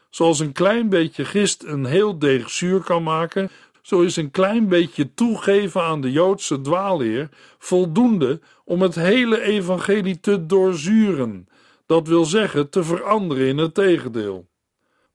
Zoals 0.09 0.39
een 0.39 0.51
klein 0.51 0.89
beetje 0.89 1.25
gist 1.25 1.63
een 1.63 1.85
heel 1.85 2.19
deeg 2.19 2.49
zuur 2.49 2.83
kan 2.83 3.03
maken, 3.03 3.49
zo 3.81 4.01
is 4.01 4.15
een 4.15 4.31
klein 4.31 4.67
beetje 4.67 5.13
toegeven 5.13 5.81
aan 5.81 6.01
de 6.01 6.11
Joodse 6.11 6.61
dwaalleer 6.61 7.29
voldoende 7.57 8.41
om 8.65 8.81
het 8.81 8.95
hele 8.95 9.41
evangelie 9.41 10.19
te 10.19 10.45
doorzuren, 10.45 11.47
dat 11.85 12.07
wil 12.07 12.25
zeggen 12.25 12.69
te 12.69 12.83
veranderen 12.83 13.47
in 13.47 13.57
het 13.57 13.73
tegendeel. 13.73 14.47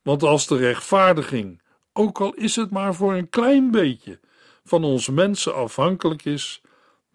Want 0.03 0.23
als 0.23 0.47
de 0.47 0.57
rechtvaardiging, 0.57 1.63
ook 1.93 2.21
al 2.21 2.35
is 2.35 2.57
het 2.57 2.71
maar 2.71 2.95
voor 2.95 3.15
een 3.15 3.29
klein 3.29 3.71
beetje, 3.71 4.21
van 4.65 4.85
ons 4.85 5.09
mensen 5.09 5.55
afhankelijk 5.55 6.25
is, 6.25 6.63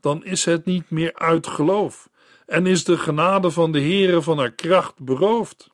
dan 0.02 0.26
is 0.26 0.46
het 0.46 0.66
niet 0.66 0.90
meer 0.90 1.14
uit 1.14 1.48
geloof 1.48 2.12
en 2.46 2.66
is 2.66 2.84
de 2.84 2.98
genade 2.98 3.52
van 3.52 3.72
de 3.72 3.80
Heere 3.80 4.22
van 4.22 4.38
haar 4.38 4.52
kracht 4.52 5.00
beroofd. 5.00 5.72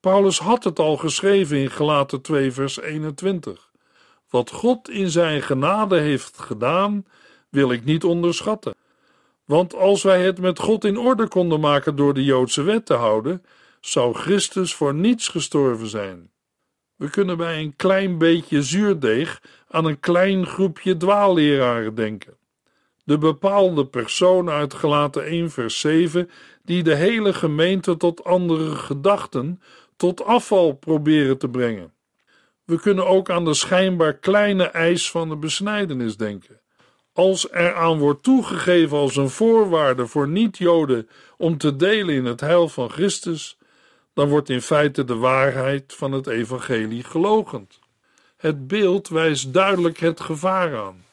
Paulus 0.00 0.38
had 0.38 0.64
het 0.64 0.78
al 0.78 0.96
geschreven 0.96 1.56
in 1.56 1.70
Gelaten 1.70 2.20
2 2.20 2.52
vers 2.52 2.80
21. 2.80 3.70
Wat 4.30 4.50
God 4.50 4.90
in 4.90 5.10
zijn 5.10 5.42
genade 5.42 5.98
heeft 5.98 6.38
gedaan, 6.38 7.06
wil 7.48 7.72
ik 7.72 7.84
niet 7.84 8.04
onderschatten. 8.04 8.74
Want 9.44 9.74
als 9.74 10.02
wij 10.02 10.22
het 10.22 10.40
met 10.40 10.58
God 10.58 10.84
in 10.84 10.98
orde 10.98 11.28
konden 11.28 11.60
maken 11.60 11.96
door 11.96 12.14
de 12.14 12.24
Joodse 12.24 12.62
wet 12.62 12.86
te 12.86 12.94
houden, 12.94 13.44
zou 13.80 14.14
Christus 14.14 14.74
voor 14.74 14.94
niets 14.94 15.28
gestorven 15.28 15.86
zijn. 15.86 16.30
We 16.96 17.10
kunnen 17.10 17.36
bij 17.36 17.62
een 17.62 17.76
klein 17.76 18.18
beetje 18.18 18.62
zuurdeeg 18.62 19.42
aan 19.68 19.84
een 19.84 20.00
klein 20.00 20.46
groepje 20.46 20.96
dwaalleraren 20.96 21.94
denken. 21.94 22.36
De 23.06 23.18
bepaalde 23.18 23.86
persoon 23.86 24.50
uit 24.50 24.74
gelaten 24.74 25.24
1 25.24 25.50
vers 25.50 25.80
7 25.80 26.30
die 26.62 26.82
de 26.82 26.94
hele 26.94 27.32
gemeente 27.32 27.96
tot 27.96 28.24
andere 28.24 28.70
gedachten, 28.76 29.62
tot 29.96 30.24
afval 30.24 30.72
proberen 30.72 31.38
te 31.38 31.48
brengen. 31.48 31.92
We 32.64 32.80
kunnen 32.80 33.06
ook 33.06 33.30
aan 33.30 33.44
de 33.44 33.54
schijnbaar 33.54 34.14
kleine 34.14 34.64
eis 34.64 35.10
van 35.10 35.28
de 35.28 35.36
besnijdenis 35.36 36.16
denken. 36.16 36.60
Als 37.12 37.50
er 37.50 37.74
aan 37.74 37.98
wordt 37.98 38.22
toegegeven 38.22 38.96
als 38.96 39.16
een 39.16 39.30
voorwaarde 39.30 40.06
voor 40.06 40.28
niet-Joden 40.28 41.08
om 41.36 41.58
te 41.58 41.76
delen 41.76 42.14
in 42.14 42.24
het 42.24 42.40
heil 42.40 42.68
van 42.68 42.90
Christus, 42.90 43.58
dan 44.14 44.28
wordt 44.28 44.48
in 44.48 44.62
feite 44.62 45.04
de 45.04 45.16
waarheid 45.16 45.94
van 45.96 46.12
het 46.12 46.26
evangelie 46.26 47.04
gelogend. 47.04 47.78
Het 48.36 48.66
beeld 48.66 49.08
wijst 49.08 49.52
duidelijk 49.52 49.98
het 49.98 50.20
gevaar 50.20 50.76
aan. 50.76 51.05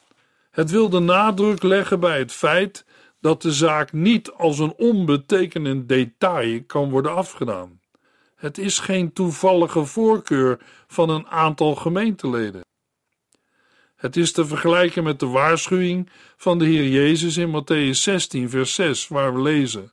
Het 0.53 0.71
wil 0.71 0.89
de 0.89 0.99
nadruk 0.99 1.63
leggen 1.63 1.99
bij 1.99 2.19
het 2.19 2.31
feit 2.31 2.85
dat 3.21 3.41
de 3.41 3.51
zaak 3.51 3.91
niet 3.91 4.31
als 4.31 4.59
een 4.59 4.73
onbetekenend 4.77 5.89
detail 5.89 6.63
kan 6.63 6.89
worden 6.89 7.15
afgedaan. 7.15 7.79
Het 8.35 8.57
is 8.57 8.79
geen 8.79 9.13
toevallige 9.13 9.85
voorkeur 9.85 10.59
van 10.87 11.09
een 11.09 11.27
aantal 11.27 11.75
gemeenteleden. 11.75 12.61
Het 13.95 14.17
is 14.17 14.31
te 14.31 14.45
vergelijken 14.45 15.03
met 15.03 15.19
de 15.19 15.27
waarschuwing 15.27 16.09
van 16.37 16.59
de 16.59 16.65
Heer 16.65 16.87
Jezus 16.87 17.37
in 17.37 17.61
Matthäus 17.61 17.97
16, 17.97 18.49
vers 18.49 18.73
6, 18.73 19.07
waar 19.07 19.33
we 19.33 19.41
lezen: 19.41 19.91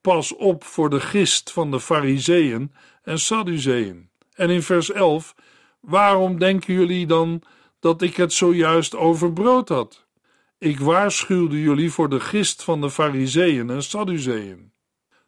Pas 0.00 0.34
op 0.34 0.64
voor 0.64 0.90
de 0.90 1.00
gist 1.00 1.52
van 1.52 1.70
de 1.70 1.80
Fariseeën 1.80 2.72
en 3.02 3.18
Sadduceeën. 3.18 4.08
En 4.34 4.50
in 4.50 4.62
vers 4.62 4.92
11: 4.92 5.34
Waarom 5.80 6.38
denken 6.38 6.74
jullie 6.74 7.06
dan 7.06 7.42
dat 7.86 8.02
ik 8.02 8.16
het 8.16 8.32
zojuist 8.32 8.94
over 8.94 9.32
brood 9.32 9.68
had? 9.68 10.06
Ik 10.58 10.78
waarschuwde 10.78 11.60
jullie 11.60 11.90
voor 11.90 12.08
de 12.08 12.20
gist 12.20 12.62
van 12.62 12.80
de 12.80 12.90
Fariseeën 12.90 13.70
en 13.70 13.82
Sadduceeën. 13.82 14.72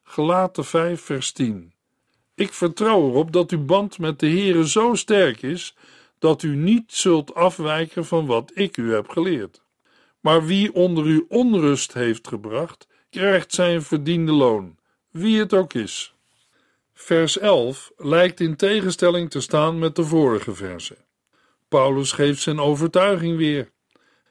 Gelaten 0.02 0.64
5, 0.64 1.00
vers 1.00 1.32
10. 1.32 1.72
Ik 2.34 2.52
vertrouw 2.52 3.08
erop 3.08 3.32
dat 3.32 3.50
uw 3.50 3.64
band 3.64 3.98
met 3.98 4.18
de 4.18 4.28
Heere 4.28 4.68
zo 4.68 4.94
sterk 4.94 5.42
is 5.42 5.76
dat 6.18 6.42
u 6.42 6.56
niet 6.56 6.92
zult 6.92 7.34
afwijken 7.34 8.04
van 8.04 8.26
wat 8.26 8.50
ik 8.54 8.76
u 8.76 8.92
heb 8.92 9.08
geleerd. 9.08 9.62
Maar 10.20 10.46
wie 10.46 10.74
onder 10.74 11.06
u 11.06 11.24
onrust 11.28 11.92
heeft 11.92 12.28
gebracht, 12.28 12.88
krijgt 13.10 13.54
zijn 13.54 13.82
verdiende 13.82 14.32
loon, 14.32 14.76
wie 15.10 15.38
het 15.38 15.54
ook 15.54 15.74
is. 15.74 16.14
Vers 16.92 17.38
11 17.38 17.90
lijkt 17.96 18.40
in 18.40 18.56
tegenstelling 18.56 19.30
te 19.30 19.40
staan 19.40 19.78
met 19.78 19.96
de 19.96 20.04
vorige 20.04 20.54
verse. 20.54 20.96
Paulus 21.68 22.12
geeft 22.12 22.42
zijn 22.42 22.60
overtuiging 22.60 23.36
weer. 23.36 23.70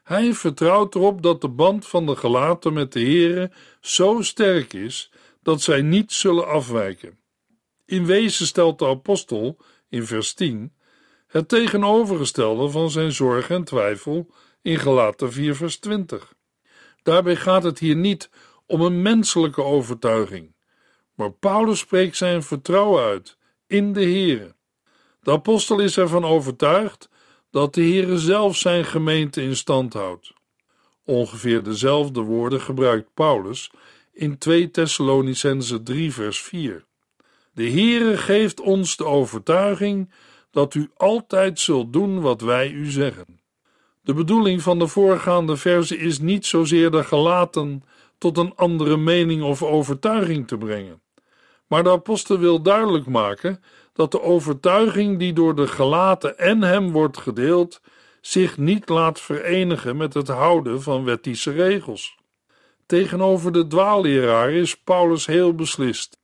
Hij 0.03 0.33
vertrouwt 0.33 0.95
erop 0.95 1.21
dat 1.21 1.41
de 1.41 1.49
band 1.49 1.87
van 1.87 2.05
de 2.05 2.15
gelaten 2.15 2.73
met 2.73 2.93
de 2.93 2.99
Heere 2.99 3.51
zo 3.81 4.21
sterk 4.21 4.73
is 4.73 5.11
dat 5.41 5.61
zij 5.61 5.81
niet 5.81 6.11
zullen 6.11 6.47
afwijken. 6.47 7.19
In 7.85 8.05
wezen 8.05 8.45
stelt 8.45 8.79
de 8.79 8.87
apostel 8.87 9.57
in 9.89 10.05
vers 10.05 10.33
10 10.33 10.73
het 11.27 11.49
tegenovergestelde 11.49 12.69
van 12.69 12.89
zijn 12.89 13.11
zorg 13.11 13.49
en 13.49 13.63
twijfel 13.63 14.29
in 14.61 14.79
Galaten 14.79 15.31
4 15.31 15.55
vers 15.55 15.77
20. 15.77 16.33
Daarbij 17.03 17.35
gaat 17.35 17.63
het 17.63 17.79
hier 17.79 17.95
niet 17.95 18.29
om 18.65 18.81
een 18.81 19.01
menselijke 19.01 19.63
overtuiging, 19.63 20.55
maar 21.13 21.31
Paulus 21.31 21.79
spreekt 21.79 22.17
zijn 22.17 22.43
vertrouwen 22.43 23.03
uit 23.03 23.37
in 23.67 23.93
de 23.93 24.03
Heere. 24.03 24.55
De 25.21 25.31
apostel 25.31 25.79
is 25.79 25.97
ervan 25.97 26.25
overtuigd 26.25 27.09
dat 27.57 27.73
de 27.73 27.81
Heere 27.81 28.17
zelf 28.17 28.57
zijn 28.57 28.85
gemeente 28.85 29.41
in 29.41 29.55
stand 29.55 29.93
houdt. 29.93 30.33
Ongeveer 31.05 31.63
dezelfde 31.63 32.21
woorden 32.21 32.61
gebruikt 32.61 33.13
Paulus 33.13 33.71
in 34.13 34.37
2 34.37 34.71
Thessalonicense 34.71 35.83
3 35.83 36.13
vers 36.13 36.41
4. 36.41 36.85
De 37.53 37.69
Heere 37.69 38.17
geeft 38.17 38.59
ons 38.59 38.97
de 38.97 39.05
overtuiging 39.05 40.11
dat 40.51 40.73
u 40.73 40.89
altijd 40.97 41.59
zult 41.59 41.93
doen 41.93 42.21
wat 42.21 42.41
wij 42.41 42.69
u 42.69 42.89
zeggen. 42.89 43.39
De 44.01 44.13
bedoeling 44.13 44.61
van 44.61 44.79
de 44.79 44.87
voorgaande 44.87 45.57
verse 45.57 45.97
is 45.97 46.19
niet 46.19 46.45
zozeer 46.45 46.91
de 46.91 47.03
gelaten 47.03 47.83
tot 48.17 48.37
een 48.37 48.55
andere 48.55 48.97
mening 48.97 49.43
of 49.43 49.63
overtuiging 49.63 50.47
te 50.47 50.57
brengen, 50.57 51.01
maar 51.67 51.83
de 51.83 51.91
apostel 51.91 52.37
wil 52.37 52.61
duidelijk 52.61 53.05
maken 53.05 53.61
dat 53.97 54.11
de 54.11 54.21
overtuiging 54.21 55.19
die 55.19 55.33
door 55.33 55.55
de 55.55 55.67
gelaten 55.67 56.37
en 56.37 56.61
hem 56.61 56.91
wordt 56.91 57.17
gedeeld, 57.17 57.81
zich 58.21 58.57
niet 58.57 58.89
laat 58.89 59.19
verenigen 59.19 59.97
met 59.97 60.13
het 60.13 60.27
houden 60.27 60.81
van 60.81 61.03
wettische 61.03 61.51
regels. 61.51 62.17
Tegenover 62.85 63.51
de 63.51 63.67
dwaalleraar 63.67 64.51
is 64.51 64.75
Paulus 64.75 65.25
heel 65.25 65.53
beslist. 65.53 66.19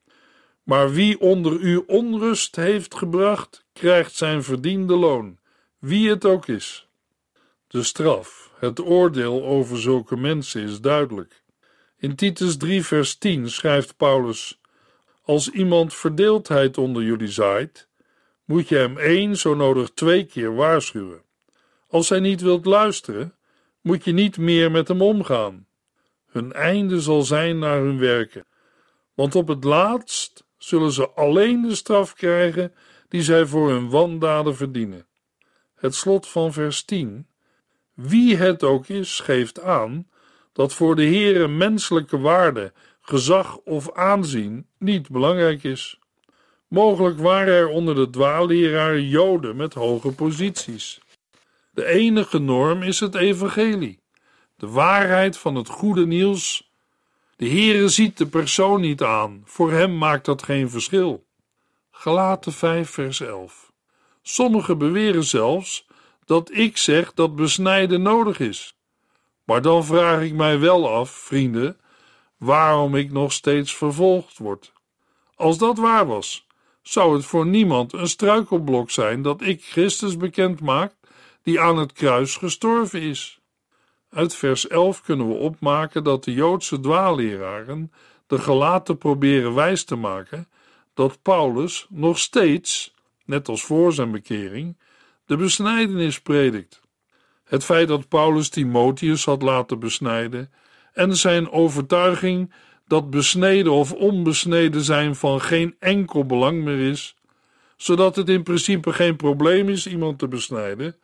Maar 0.63 0.91
wie 0.91 1.19
onder 1.19 1.59
u 1.59 1.83
onrust 1.87 2.55
heeft 2.55 2.95
gebracht, 2.95 3.65
krijgt 3.73 4.15
zijn 4.15 4.43
verdiende 4.43 4.95
loon, 4.95 5.37
wie 5.79 6.09
het 6.09 6.25
ook 6.25 6.47
is. 6.47 6.87
De 7.67 7.83
straf, 7.83 8.51
het 8.59 8.79
oordeel 8.79 9.43
over 9.43 9.79
zulke 9.79 10.17
mensen 10.17 10.63
is 10.63 10.81
duidelijk. 10.81 11.43
In 11.97 12.15
Titus 12.15 12.57
3, 12.57 12.83
vers 12.83 13.17
10 13.17 13.49
schrijft 13.49 13.97
Paulus: 13.97 14.59
Als 15.25 15.49
iemand 15.49 15.93
verdeeldheid 15.93 16.77
onder 16.77 17.03
jullie 17.03 17.27
zaait, 17.27 17.87
moet 18.45 18.67
je 18.67 18.75
hem 18.75 18.97
één, 18.97 19.37
zo 19.37 19.55
nodig 19.55 19.89
twee 19.89 20.25
keer 20.25 20.55
waarschuwen. 20.55 21.21
Als 21.87 22.09
hij 22.09 22.19
niet 22.19 22.41
wilt 22.41 22.65
luisteren, 22.65 23.35
moet 23.81 24.03
je 24.03 24.11
niet 24.11 24.37
meer 24.37 24.71
met 24.71 24.87
hem 24.87 25.01
omgaan. 25.01 25.67
Hun 26.25 26.53
einde 26.53 27.01
zal 27.01 27.21
zijn 27.21 27.59
naar 27.59 27.79
hun 27.79 27.99
werken, 27.99 28.45
want 29.13 29.35
op 29.35 29.47
het 29.47 29.63
laatst 29.63 30.45
zullen 30.57 30.91
ze 30.91 31.09
alleen 31.09 31.61
de 31.61 31.75
straf 31.75 32.13
krijgen 32.13 32.73
die 33.07 33.21
zij 33.21 33.45
voor 33.45 33.69
hun 33.69 33.89
wandaden 33.89 34.55
verdienen. 34.55 35.07
Het 35.75 35.95
slot 35.95 36.27
van 36.27 36.53
vers 36.53 36.83
10. 36.83 37.27
Wie 37.93 38.35
het 38.35 38.63
ook 38.63 38.87
is, 38.87 39.19
geeft 39.19 39.61
aan 39.61 40.07
dat 40.53 40.73
voor 40.73 40.95
de 40.95 41.05
Heere 41.05 41.47
menselijke 41.47 42.19
waarde, 42.19 42.73
gezag 43.01 43.57
of 43.57 43.93
aanzien 43.93 44.67
niet 44.83 45.09
belangrijk 45.09 45.63
is. 45.63 45.99
Mogelijk 46.67 47.19
waren 47.19 47.53
er 47.53 47.67
onder 47.67 47.95
de 47.95 48.09
dwaalleraar 48.09 48.99
Joden 48.99 49.55
met 49.55 49.73
hoge 49.73 50.11
posities. 50.11 51.01
De 51.71 51.85
enige 51.85 52.39
norm 52.39 52.81
is 52.81 52.99
het 52.99 53.15
evangelie, 53.15 53.99
de 54.57 54.67
waarheid 54.67 55.37
van 55.37 55.55
het 55.55 55.67
goede 55.67 56.05
nieuws. 56.05 56.71
De 57.35 57.49
Heere 57.49 57.89
ziet 57.89 58.17
de 58.17 58.27
persoon 58.27 58.81
niet 58.81 59.01
aan, 59.01 59.41
voor 59.45 59.71
hem 59.71 59.97
maakt 59.97 60.25
dat 60.25 60.43
geen 60.43 60.69
verschil. 60.69 61.25
Galaten 61.91 62.53
5 62.53 62.89
vers 62.89 63.19
11 63.19 63.71
Sommigen 64.21 64.77
beweren 64.77 65.23
zelfs 65.23 65.87
dat 66.25 66.49
ik 66.53 66.77
zeg 66.77 67.13
dat 67.13 67.35
besnijden 67.35 68.01
nodig 68.01 68.39
is. 68.39 68.75
Maar 69.43 69.61
dan 69.61 69.85
vraag 69.85 70.21
ik 70.21 70.33
mij 70.33 70.59
wel 70.59 70.89
af, 70.89 71.09
vrienden, 71.09 71.77
waarom 72.43 72.95
ik 72.95 73.11
nog 73.11 73.31
steeds 73.31 73.75
vervolgd 73.75 74.37
word. 74.37 74.73
Als 75.35 75.57
dat 75.57 75.77
waar 75.77 76.05
was, 76.05 76.47
zou 76.81 77.15
het 77.15 77.25
voor 77.25 77.45
niemand 77.45 77.93
een 77.93 78.07
struikelblok 78.07 78.91
zijn 78.91 79.21
dat 79.21 79.41
ik 79.41 79.63
Christus 79.63 80.17
bekend 80.17 80.61
maak, 80.61 80.93
die 81.41 81.59
aan 81.59 81.77
het 81.77 81.93
kruis 81.93 82.35
gestorven 82.35 83.01
is. 83.01 83.39
Uit 84.09 84.35
vers 84.35 84.67
11 84.67 85.01
kunnen 85.01 85.27
we 85.27 85.33
opmaken 85.33 86.03
dat 86.03 86.23
de 86.23 86.33
Joodse 86.33 86.79
dwaalleraren 86.79 87.91
de 88.27 88.39
gelaten 88.39 88.97
proberen 88.97 89.53
wijs 89.53 89.83
te 89.83 89.95
maken 89.95 90.47
dat 90.93 91.21
Paulus 91.21 91.85
nog 91.89 92.19
steeds, 92.19 92.93
net 93.25 93.47
als 93.47 93.63
voor 93.63 93.93
zijn 93.93 94.11
bekering, 94.11 94.77
de 95.25 95.37
besnijdenis 95.37 96.21
predikt. 96.21 96.81
Het 97.43 97.63
feit 97.63 97.87
dat 97.87 98.07
Paulus 98.07 98.49
Timotheus 98.49 99.25
had 99.25 99.41
laten 99.41 99.79
besnijden 99.79 100.51
en 100.93 101.15
zijn 101.15 101.51
overtuiging 101.51 102.53
dat 102.87 103.09
besneden 103.09 103.71
of 103.71 103.93
onbesneden 103.93 104.81
zijn 104.81 105.15
van 105.15 105.41
geen 105.41 105.75
enkel 105.79 106.25
belang 106.25 106.63
meer 106.63 106.89
is, 106.89 107.15
zodat 107.77 108.15
het 108.15 108.29
in 108.29 108.43
principe 108.43 108.93
geen 108.93 109.15
probleem 109.15 109.69
is 109.69 109.87
iemand 109.87 110.19
te 110.19 110.27
besnijden, 110.27 110.95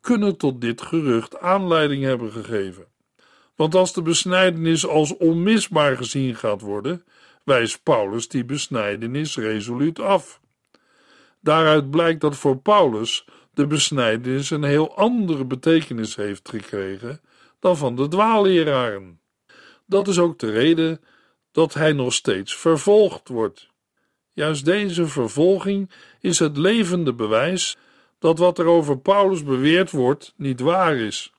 kunnen 0.00 0.36
tot 0.36 0.60
dit 0.60 0.82
gerucht 0.82 1.40
aanleiding 1.40 2.02
hebben 2.02 2.32
gegeven. 2.32 2.86
Want 3.56 3.74
als 3.74 3.92
de 3.92 4.02
besnijdenis 4.02 4.86
als 4.86 5.16
onmisbaar 5.16 5.96
gezien 5.96 6.34
gaat 6.34 6.60
worden, 6.60 7.04
wijst 7.44 7.82
Paulus 7.82 8.28
die 8.28 8.44
besnijdenis 8.44 9.36
resoluut 9.36 10.00
af. 10.00 10.40
Daaruit 11.40 11.90
blijkt 11.90 12.20
dat 12.20 12.36
voor 12.36 12.56
Paulus 12.56 13.24
de 13.54 13.66
besnijdenis 13.66 14.50
een 14.50 14.62
heel 14.62 14.96
andere 14.96 15.44
betekenis 15.44 16.16
heeft 16.16 16.48
gekregen 16.48 17.20
dan 17.58 17.76
van 17.76 17.96
de 17.96 18.08
dwaalleraren. 18.08 19.20
Dat 19.92 20.08
is 20.08 20.18
ook 20.18 20.38
de 20.38 20.50
reden 20.50 21.00
dat 21.50 21.74
hij 21.74 21.92
nog 21.92 22.12
steeds 22.12 22.56
vervolgd 22.56 23.28
wordt. 23.28 23.68
Juist 24.32 24.64
deze 24.64 25.06
vervolging 25.06 25.90
is 26.20 26.38
het 26.38 26.56
levende 26.56 27.12
bewijs 27.14 27.76
dat 28.18 28.38
wat 28.38 28.58
er 28.58 28.66
over 28.66 28.98
Paulus 28.98 29.44
beweerd 29.44 29.90
wordt 29.90 30.34
niet 30.36 30.60
waar 30.60 30.96
is. 30.96 31.32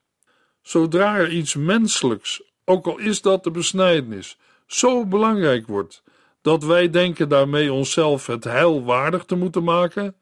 Zodra 0.61 1.17
er 1.17 1.31
iets 1.31 1.55
menselijks, 1.55 2.41
ook 2.65 2.87
al 2.87 2.97
is 2.97 3.21
dat 3.21 3.43
de 3.43 3.51
besnijdenis, 3.51 4.37
zo 4.67 5.05
belangrijk 5.05 5.67
wordt, 5.67 6.03
dat 6.41 6.63
wij 6.63 6.89
denken 6.89 7.29
daarmee 7.29 7.73
onszelf 7.73 8.27
het 8.27 8.43
heil 8.43 8.83
waardig 8.83 9.25
te 9.25 9.35
moeten 9.35 9.63
maken, 9.63 10.15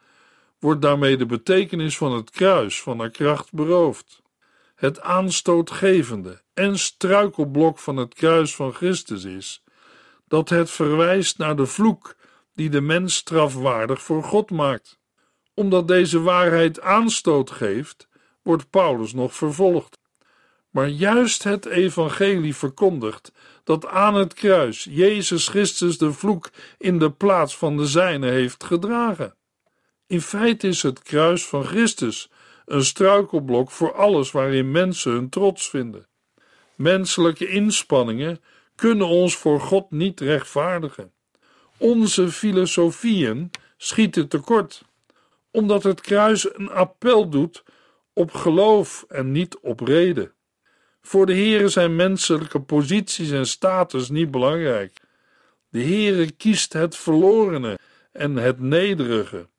wordt 0.60 0.82
daarmee 0.82 1.18
de 1.18 1.26
betekenis 1.26 1.98
van 1.98 2.12
het 2.12 2.30
kruis 2.30 2.82
van 2.82 3.00
haar 3.00 3.10
kracht 3.10 3.54
beroofd. 3.54 4.22
Het 4.82 5.02
aanstootgevende 5.02 6.42
en 6.54 6.80
struikelblok 6.80 7.80
van 7.80 7.98
het 7.98 8.14
kruis 8.14 8.56
van 8.56 8.74
Christus 8.74 9.24
is 9.24 9.64
dat 10.28 10.50
het 10.50 10.72
verwijst 10.72 11.38
naar 11.38 11.56
de 11.56 11.66
vloek 11.66 12.16
die 12.54 12.70
de 12.70 12.82
mens 12.82 13.16
strafwaardig 13.16 14.02
voor 14.02 14.24
God 14.24 14.52
maakt. 14.52 15.00
Omdat 15.54 15.88
deze 15.88 16.20
waarheid 16.20 16.82
aanstoot 16.82 17.52
geeft, 17.52 18.08
wordt 18.42 18.70
Paulus 18.70 19.14
nog 19.14 19.36
vervolgd. 19.36 20.00
Maar 20.70 20.88
juist 20.88 21.44
het 21.44 21.66
evangelie 21.66 22.56
verkondigt 22.56 23.32
dat 23.64 23.88
aan 23.88 24.16
het 24.16 24.34
kruis 24.34 24.88
Jezus 24.90 25.48
Christus 25.48 25.98
de 25.98 26.14
vloek 26.14 26.50
in 26.78 27.00
de 27.00 27.12
plaats 27.12 27.58
van 27.58 27.78
de 27.78 27.86
zijne 27.86 28.30
heeft 28.30 28.64
gedragen. 28.64 29.36
In 30.08 30.22
feite 30.22 30.68
is 30.68 30.84
het 30.84 31.02
kruis 31.02 31.46
van 31.46 31.66
Christus 31.66 32.30
een 32.66 32.86
struikelblok 32.86 33.72
voor 33.72 33.94
alles 33.94 34.32
waarin 34.32 34.72
mensen 34.72 35.12
hun 35.12 35.30
trots 35.30 35.70
vinden. 35.70 36.08
Menselijke 36.76 37.48
inspanningen 37.48 38.42
kunnen 38.76 39.08
ons 39.08 39.36
voor 39.36 39.60
God 39.60 39.92
niet 39.92 40.20
rechtvaardigen. 40.20 41.12
Onze 41.78 42.32
filosofieën 42.32 43.52
schieten 43.78 44.28
tekort, 44.28 44.84
omdat 45.52 45.84
het 45.84 46.02
kruis 46.02 46.56
een 46.56 46.70
appel 46.70 47.30
doet 47.30 47.64
op 48.14 48.34
geloof 48.34 49.06
en 49.08 49.32
niet 49.32 49.58
op 49.60 49.80
reden. 49.80 50.34
Voor 51.02 51.26
de 51.26 51.34
Heere 51.34 51.68
zijn 51.68 51.96
menselijke 51.96 52.62
posities 52.62 53.32
en 53.32 53.46
status 53.46 54.10
niet 54.10 54.32
belangrijk. 54.32 55.00
De 55.70 55.84
Heere 55.84 56.32
kiest 56.32 56.74
het 56.74 56.96
verlorene 56.96 57.80
en 58.12 58.36
het 58.36 58.60
nederige. 58.60 59.50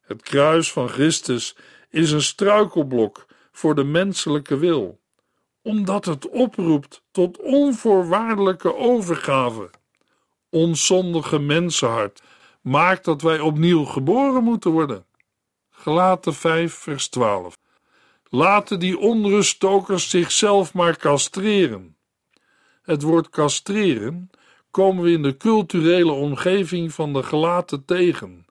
Het 0.00 0.22
kruis 0.22 0.72
van 0.72 0.88
Christus 0.88 1.56
is 1.90 2.10
een 2.10 2.22
struikelblok 2.22 3.26
voor 3.52 3.74
de 3.74 3.84
menselijke 3.84 4.56
wil, 4.56 5.00
omdat 5.62 6.04
het 6.04 6.28
oproept 6.28 7.02
tot 7.10 7.38
onvoorwaardelijke 7.38 8.76
overgave. 8.76 9.70
Ons 10.50 10.86
zondige 10.86 11.38
mensenhart 11.38 12.22
maakt 12.60 13.04
dat 13.04 13.22
wij 13.22 13.40
opnieuw 13.40 13.84
geboren 13.84 14.44
moeten 14.44 14.70
worden. 14.70 15.04
Gelaten 15.70 16.34
5, 16.34 16.74
vers 16.74 17.08
12. 17.08 17.56
Laten 18.28 18.78
die 18.78 18.98
onruststokers 18.98 20.10
zichzelf 20.10 20.74
maar 20.74 20.96
castreren. 20.96 21.96
Het 22.82 23.02
woord 23.02 23.28
castreren 23.28 24.30
komen 24.70 25.04
we 25.04 25.10
in 25.10 25.22
de 25.22 25.36
culturele 25.36 26.12
omgeving 26.12 26.92
van 26.92 27.12
de 27.12 27.22
gelaten 27.22 27.84
tegen, 27.84 28.46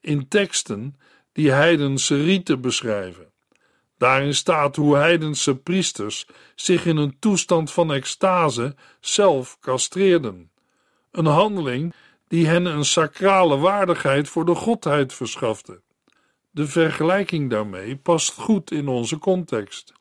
in 0.00 0.28
teksten 0.28 0.96
die 1.32 1.50
heidense 1.50 2.22
rieten 2.22 2.60
beschrijven. 2.60 3.30
Daarin 3.98 4.34
staat 4.34 4.76
hoe 4.76 4.96
heidense 4.96 5.56
priesters 5.56 6.26
zich 6.54 6.86
in 6.86 6.96
een 6.96 7.16
toestand 7.18 7.72
van 7.72 7.92
extase 7.92 8.74
zelf 9.00 9.58
castreerden. 9.60 10.50
Een 11.10 11.26
handeling 11.26 11.94
die 12.28 12.46
hen 12.46 12.64
een 12.64 12.84
sacrale 12.84 13.56
waardigheid 13.56 14.28
voor 14.28 14.44
de 14.44 14.54
godheid 14.54 15.12
verschafte. 15.12 15.80
De 16.50 16.66
vergelijking 16.66 17.50
daarmee 17.50 17.96
past 17.96 18.32
goed 18.32 18.70
in 18.70 18.88
onze 18.88 19.18
context. 19.18 19.92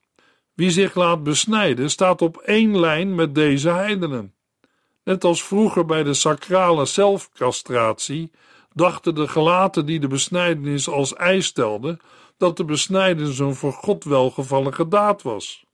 Wie 0.53 0.71
zich 0.71 0.95
laat 0.95 1.23
besnijden 1.23 1.89
staat 1.89 2.21
op 2.21 2.37
één 2.37 2.79
lijn 2.79 3.15
met 3.15 3.35
deze 3.35 3.69
heidenen. 3.69 4.33
Net 5.03 5.23
als 5.23 5.43
vroeger 5.43 5.85
bij 5.85 6.03
de 6.03 6.13
sacrale 6.13 6.85
zelfcastratie 6.85 8.31
dachten 8.73 9.15
de 9.15 9.27
gelaten 9.27 9.85
die 9.85 9.99
de 9.99 10.07
besnijdenis 10.07 10.89
als 10.89 11.15
eis 11.15 11.45
stelden 11.45 11.99
dat 12.37 12.57
de 12.57 12.65
besnijdenis 12.65 13.39
een 13.39 13.55
voor 13.55 13.73
God 13.73 14.03
welgevallige 14.03 14.87
daad 14.87 15.21
was. 15.21 15.65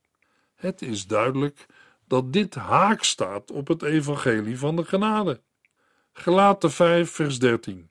Het 0.54 0.82
is 0.82 1.06
duidelijk 1.06 1.66
dat 2.06 2.32
dit 2.32 2.54
haak 2.54 3.02
staat 3.02 3.50
op 3.50 3.68
het 3.68 3.82
evangelie 3.82 4.58
van 4.58 4.76
de 4.76 4.84
genade. 4.84 5.40
Gelaten 6.12 6.70
5 6.70 7.10
vers 7.10 7.38
13 7.38 7.90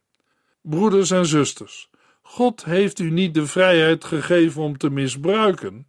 Broeders 0.62 1.12
en 1.12 1.26
zusters, 1.26 1.90
God 2.22 2.66
heeft 2.66 3.00
u 3.00 3.10
niet 3.10 3.34
de 3.34 3.46
vrijheid 3.46 4.06
gegeven 4.06 4.62
om 4.62 4.78
te 4.78 4.90
misbruiken 4.90 5.88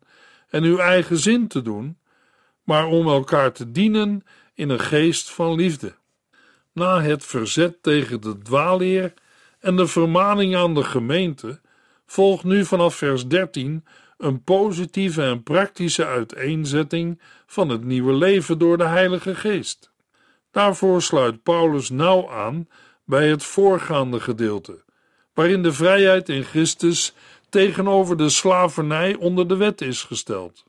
en 0.48 0.62
uw 0.64 0.78
eigen 0.78 1.18
zin 1.18 1.48
te 1.48 1.62
doen, 1.62 1.98
maar 2.62 2.86
om 2.86 3.08
elkaar 3.08 3.52
te 3.52 3.70
dienen 3.70 4.24
in 4.54 4.68
een 4.68 4.80
geest 4.80 5.30
van 5.30 5.54
liefde. 5.54 5.97
Na 6.78 7.02
het 7.02 7.24
verzet 7.24 7.82
tegen 7.82 8.20
de 8.20 8.38
dwaalleer 8.38 9.14
en 9.60 9.76
de 9.76 9.86
vermaning 9.86 10.56
aan 10.56 10.74
de 10.74 10.84
gemeente 10.84 11.60
volgt 12.06 12.44
nu 12.44 12.64
vanaf 12.64 12.94
vers 12.94 13.26
13 13.26 13.84
een 14.18 14.42
positieve 14.42 15.22
en 15.22 15.42
praktische 15.42 16.06
uiteenzetting 16.06 17.20
van 17.46 17.68
het 17.68 17.84
nieuwe 17.84 18.12
leven 18.12 18.58
door 18.58 18.78
de 18.78 18.84
Heilige 18.84 19.34
Geest. 19.34 19.90
Daarvoor 20.50 21.02
sluit 21.02 21.42
Paulus 21.42 21.90
nauw 21.90 22.30
aan 22.30 22.68
bij 23.04 23.28
het 23.28 23.42
voorgaande 23.42 24.20
gedeelte 24.20 24.82
waarin 25.34 25.62
de 25.62 25.72
vrijheid 25.72 26.28
in 26.28 26.42
Christus 26.42 27.14
tegenover 27.48 28.16
de 28.16 28.28
slavernij 28.28 29.14
onder 29.14 29.48
de 29.48 29.56
wet 29.56 29.80
is 29.80 30.02
gesteld. 30.02 30.64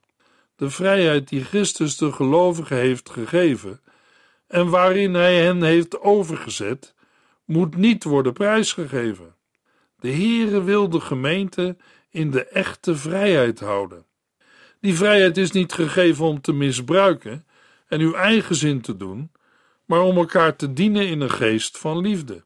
De 0.56 0.70
vrijheid 0.70 1.30
die 1.30 1.44
Christus 1.44 1.98
de 1.98 2.12
gelovigen 2.12 2.78
heeft 2.78 3.10
gegeven 3.10 3.80
en 4.50 4.70
waarin 4.70 5.14
hij 5.14 5.44
hen 5.44 5.64
heeft 5.64 6.00
overgezet, 6.00 6.94
moet 7.46 7.76
niet 7.76 8.04
worden 8.04 8.34
prijsgegeven. 8.34 9.36
De 10.00 10.12
Heere 10.12 10.64
wil 10.64 10.90
de 10.90 11.00
gemeente 11.00 11.78
in 12.10 12.32
de 12.32 12.46
echte 12.46 12.96
vrijheid 12.96 13.60
houden. 13.60 14.06
Die 14.82 14.96
vrijheid 14.96 15.38
is 15.38 15.52
niet 15.52 15.74
gegeven 15.74 16.26
om 16.26 16.42
te 16.42 16.54
misbruiken 16.54 17.46
en 17.88 18.00
uw 18.00 18.14
eigen 18.14 18.56
zin 18.56 18.82
te 18.82 18.98
doen, 18.98 19.32
maar 19.86 20.02
om 20.02 20.18
elkaar 20.18 20.56
te 20.56 20.74
dienen 20.74 21.08
in 21.08 21.22
een 21.22 21.32
geest 21.32 21.78
van 21.78 21.98
liefde. 22.02 22.44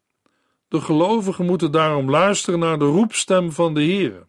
De 0.67 0.81
gelovigen 0.81 1.45
moeten 1.45 1.71
daarom 1.71 2.09
luisteren 2.09 2.59
naar 2.59 2.79
de 2.79 2.85
roepstem 2.85 3.51
van 3.51 3.73
de 3.73 3.81
Heer. 3.81 4.27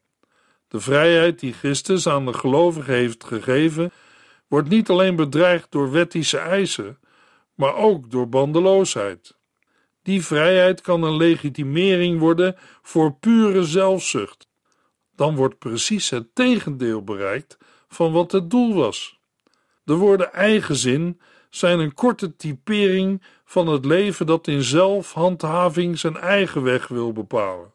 De 0.69 0.81
vrijheid 0.81 1.41
die 1.41 1.53
Christus 1.53 2.07
aan 2.07 2.27
de 2.27 2.33
gelovigen 2.33 2.95
heeft 2.95 3.25
gegeven, 3.25 3.93
wordt 4.49 4.69
niet 4.69 4.89
alleen 4.89 5.17
bedreigd 5.17 5.67
door 5.71 5.91
wettische 5.91 6.39
eisen, 6.39 6.99
maar 7.55 7.75
ook 7.75 8.11
door 8.11 8.29
bandeloosheid. 8.29 9.37
Die 10.03 10.25
vrijheid 10.25 10.81
kan 10.81 11.03
een 11.03 11.17
legitimering 11.17 12.19
worden 12.19 12.57
voor 12.83 13.15
pure 13.15 13.65
zelfzucht. 13.65 14.49
Dan 15.17 15.37
wordt 15.37 15.59
precies 15.59 16.11
het 16.11 16.35
tegendeel 16.35 17.05
bereikt 17.05 17.59
van 17.89 18.13
wat 18.13 18.33
het 18.33 18.51
doel 18.51 18.75
was. 18.75 19.19
De 19.85 19.95
woorden 19.95 20.33
eigenzin 20.33 21.21
zijn 21.51 21.79
een 21.79 21.95
korte 21.95 22.37
typering 22.37 23.23
van 23.45 23.69
het 23.69 23.85
leven 23.85 24.27
dat 24.27 24.47
in 24.47 24.63
zelfhandhaving 24.63 25.99
zijn 25.99 26.17
eigen 26.17 26.63
weg 26.63 26.89
wil 26.89 27.13
bepalen. 27.13 27.73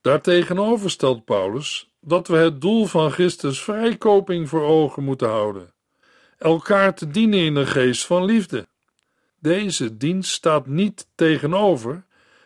Daartegenover 0.00 0.90
stelt 0.90 1.24
Paulus 1.24 1.92
dat 2.00 2.28
we 2.28 2.36
het 2.36 2.60
doel 2.60 2.86
van 2.86 3.10
Christus 3.10 3.62
vrijkoping 3.62 4.48
voor 4.48 4.62
ogen 4.62 5.04
moeten 5.04 5.28
houden, 5.28 5.73
elkaar 6.44 6.94
te 6.94 7.08
dienen 7.08 7.38
in 7.38 7.56
een 7.56 7.66
geest 7.66 8.06
van 8.06 8.24
liefde. 8.24 8.66
Deze 9.40 9.96
dienst 9.96 10.30
staat 10.30 10.66
niet 10.66 11.06
tegenover, 11.14 12.04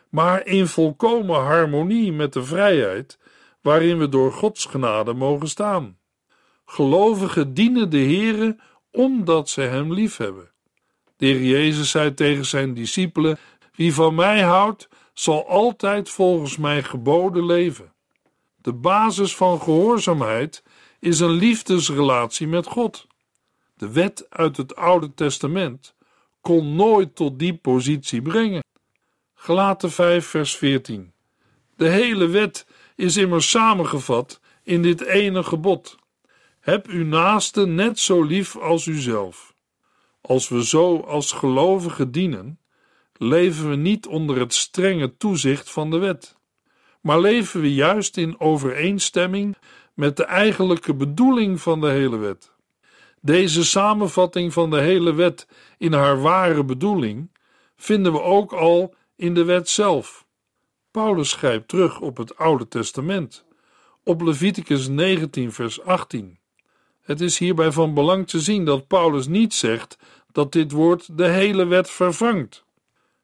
maar 0.08 0.46
in 0.46 0.66
volkomen 0.66 1.40
harmonie 1.40 2.12
met 2.12 2.32
de 2.32 2.44
vrijheid 2.44 3.18
waarin 3.60 3.98
we 3.98 4.08
door 4.08 4.32
Gods 4.32 4.64
genade 4.64 5.12
mogen 5.12 5.48
staan. 5.48 5.98
Gelovigen 6.64 7.54
dienen 7.54 7.90
de 7.90 7.98
Here 7.98 8.56
omdat 8.90 9.48
ze 9.48 9.60
Hem 9.60 9.92
liefhebben. 9.92 10.50
De 11.16 11.26
Heer 11.26 11.42
Jezus 11.42 11.90
zei 11.90 12.14
tegen 12.14 12.46
zijn 12.46 12.74
discipelen: 12.74 13.38
Wie 13.74 13.94
van 13.94 14.14
mij 14.14 14.42
houdt, 14.42 14.88
zal 15.12 15.48
altijd 15.48 16.10
volgens 16.10 16.56
mijn 16.56 16.84
geboden 16.84 17.46
leven. 17.46 17.92
De 18.56 18.72
basis 18.72 19.36
van 19.36 19.60
gehoorzaamheid 19.60 20.62
is 21.00 21.20
een 21.20 21.30
liefdesrelatie 21.30 22.46
met 22.46 22.66
God. 22.66 23.06
De 23.78 23.92
wet 23.92 24.26
uit 24.28 24.56
het 24.56 24.76
Oude 24.76 25.14
Testament 25.14 25.94
kon 26.40 26.76
nooit 26.76 27.14
tot 27.14 27.38
die 27.38 27.54
positie 27.54 28.22
brengen. 28.22 28.62
Gelaten 29.34 29.90
5, 29.90 30.26
vers 30.26 30.56
14. 30.56 31.12
De 31.76 31.88
hele 31.88 32.26
wet 32.26 32.66
is 32.96 33.16
immers 33.16 33.50
samengevat 33.50 34.40
in 34.62 34.82
dit 34.82 35.00
ene 35.00 35.42
gebod: 35.42 35.96
Heb 36.60 36.86
uw 36.86 37.04
naaste 37.04 37.66
net 37.66 37.98
zo 37.98 38.22
lief 38.22 38.56
als 38.56 38.86
uzelf. 38.86 39.54
Als 40.20 40.48
we 40.48 40.64
zo 40.64 41.00
als 41.00 41.32
gelovigen 41.32 42.12
dienen, 42.12 42.58
leven 43.12 43.70
we 43.70 43.76
niet 43.76 44.06
onder 44.06 44.38
het 44.38 44.54
strenge 44.54 45.16
toezicht 45.16 45.70
van 45.70 45.90
de 45.90 45.98
wet, 45.98 46.36
maar 47.00 47.20
leven 47.20 47.60
we 47.60 47.74
juist 47.74 48.16
in 48.16 48.40
overeenstemming 48.40 49.56
met 49.94 50.16
de 50.16 50.24
eigenlijke 50.24 50.94
bedoeling 50.94 51.60
van 51.60 51.80
de 51.80 51.88
hele 51.88 52.16
wet. 52.16 52.56
Deze 53.28 53.64
samenvatting 53.64 54.52
van 54.52 54.70
de 54.70 54.80
hele 54.80 55.14
wet 55.14 55.48
in 55.78 55.92
haar 55.92 56.20
ware 56.20 56.64
bedoeling 56.64 57.30
vinden 57.76 58.12
we 58.12 58.22
ook 58.22 58.52
al 58.52 58.94
in 59.16 59.34
de 59.34 59.44
wet 59.44 59.68
zelf. 59.68 60.26
Paulus 60.90 61.30
schrijft 61.30 61.68
terug 61.68 62.00
op 62.00 62.16
het 62.16 62.36
Oude 62.36 62.68
Testament, 62.68 63.44
op 64.04 64.22
Leviticus 64.22 64.88
19, 64.88 65.52
vers 65.52 65.82
18. 65.82 66.38
Het 67.00 67.20
is 67.20 67.38
hierbij 67.38 67.72
van 67.72 67.94
belang 67.94 68.28
te 68.28 68.40
zien 68.40 68.64
dat 68.64 68.86
Paulus 68.86 69.26
niet 69.26 69.54
zegt 69.54 69.98
dat 70.32 70.52
dit 70.52 70.72
woord 70.72 71.18
de 71.18 71.26
hele 71.26 71.66
wet 71.66 71.90
vervangt. 71.90 72.64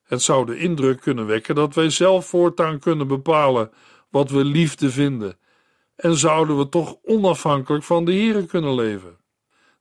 Het 0.03 0.23
zou 0.23 0.47
de 0.47 0.59
indruk 0.59 1.01
kunnen 1.01 1.27
wekken 1.27 1.55
dat 1.55 1.75
wij 1.75 1.91
zelf 1.91 2.27
voortaan 2.27 2.79
kunnen 2.79 3.09
bepalen 3.09 3.71
wat 4.11 4.31
we 4.31 4.45
liefde 4.45 4.91
vinden, 4.91 5.39
en 5.97 6.17
zouden 6.17 6.59
we 6.59 6.69
toch 6.69 6.97
onafhankelijk 7.03 7.85
van 7.85 8.05
de 8.05 8.15
Here 8.15 8.47
kunnen 8.47 8.75
leven. 8.75 9.23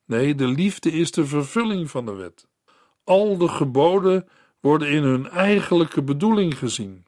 Nee, 0.05 0.35
de 0.35 0.47
liefde 0.47 0.91
is 0.91 1.11
de 1.11 1.25
vervulling 1.25 1.89
van 1.89 2.05
de 2.05 2.13
wet. 2.13 2.47
Al 3.03 3.37
de 3.37 3.47
geboden 3.47 4.27
worden 4.59 4.89
in 4.89 5.03
hun 5.03 5.29
eigenlijke 5.29 6.01
bedoeling 6.01 6.57
gezien. 6.57 7.05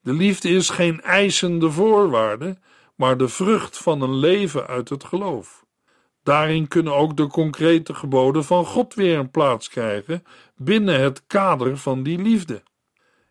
De 0.00 0.12
liefde 0.12 0.48
is 0.48 0.70
geen 0.70 1.00
eisende 1.00 1.70
voorwaarde, 1.70 2.58
maar 2.94 3.16
de 3.16 3.28
vrucht 3.28 3.78
van 3.78 4.02
een 4.02 4.16
leven 4.16 4.66
uit 4.66 4.88
het 4.88 5.04
geloof. 5.04 5.64
Daarin 6.22 6.68
kunnen 6.68 6.94
ook 6.94 7.16
de 7.16 7.26
concrete 7.26 7.94
geboden 7.94 8.44
van 8.44 8.64
God 8.64 8.94
weer 8.94 9.18
een 9.18 9.30
plaats 9.30 9.68
krijgen 9.68 10.24
binnen 10.56 11.00
het 11.00 11.26
kader 11.26 11.78
van 11.78 12.02
die 12.02 12.18
liefde. 12.18 12.62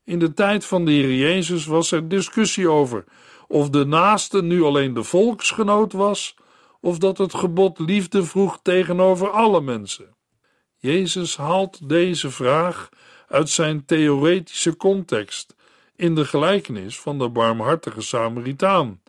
In 0.03 0.19
de 0.19 0.33
tijd 0.33 0.65
van 0.65 0.85
de 0.85 0.91
Heer 0.91 1.13
Jezus 1.13 1.65
was 1.65 1.91
er 1.91 2.07
discussie 2.07 2.69
over 2.69 3.03
of 3.47 3.69
de 3.69 3.85
naaste 3.85 4.43
nu 4.43 4.63
alleen 4.63 4.93
de 4.93 5.03
volksgenoot 5.03 5.93
was, 5.93 6.35
of 6.83 6.97
dat 6.97 7.17
het 7.17 7.33
gebod 7.33 7.79
liefde 7.79 8.23
vroeg 8.23 8.59
tegenover 8.61 9.29
alle 9.29 9.61
mensen. 9.61 10.15
Jezus 10.77 11.37
haalt 11.37 11.89
deze 11.89 12.31
vraag 12.31 12.89
uit 13.27 13.49
zijn 13.49 13.85
theoretische 13.85 14.77
context 14.77 15.55
in 15.95 16.15
de 16.15 16.25
gelijkenis 16.25 16.99
van 16.99 17.17
de 17.17 17.29
barmhartige 17.29 18.01
Samaritaan, 18.01 19.01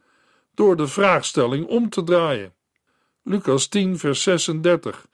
door 0.55 0.77
de 0.77 0.87
vraagstelling 0.87 1.67
om 1.67 1.89
te 1.89 2.03
draaien. 2.03 2.55
Lucas 3.23 3.67
10, 3.67 3.99
vers 3.99 4.23
36. 4.23 5.07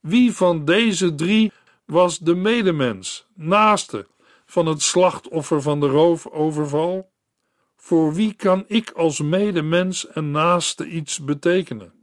Wie 0.00 0.32
van 0.32 0.64
deze 0.64 1.14
drie 1.14 1.52
was 1.84 2.18
de 2.18 2.34
medemens, 2.34 3.26
naaste, 3.34 4.06
van 4.46 4.66
het 4.66 4.82
slachtoffer 4.82 5.62
van 5.62 5.80
de 5.80 5.86
roofoverval? 5.86 7.10
Voor 7.76 8.14
wie 8.14 8.32
kan 8.32 8.64
ik 8.66 8.90
als 8.90 9.20
medemens 9.20 10.06
en 10.06 10.30
naaste 10.30 10.86
iets 10.86 11.24
betekenen? 11.24 11.98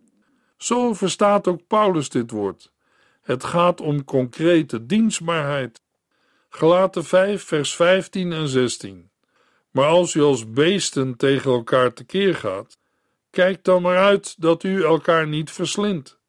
Zo 0.57 0.93
verstaat 0.93 1.47
ook 1.47 1.67
Paulus 1.67 2.09
dit 2.09 2.31
woord. 2.31 2.71
Het 3.21 3.43
gaat 3.43 3.81
om 3.81 4.03
concrete 4.03 4.85
dienstbaarheid. 4.85 5.81
Gelaten 6.49 7.05
5, 7.05 7.43
vers 7.43 7.75
15 7.75 8.31
en 8.31 8.47
16. 8.47 9.09
Maar 9.71 9.87
als 9.87 10.13
u 10.13 10.21
als 10.21 10.51
beesten 10.51 11.17
tegen 11.17 11.51
elkaar 11.51 11.93
tekeer 11.93 12.35
gaat, 12.35 12.77
kijk 13.29 13.63
dan 13.63 13.81
maar 13.81 13.97
uit 13.97 14.41
dat 14.41 14.63
u 14.63 14.83
elkaar 14.83 15.27
niet 15.27 15.51
verslindt. 15.51 16.19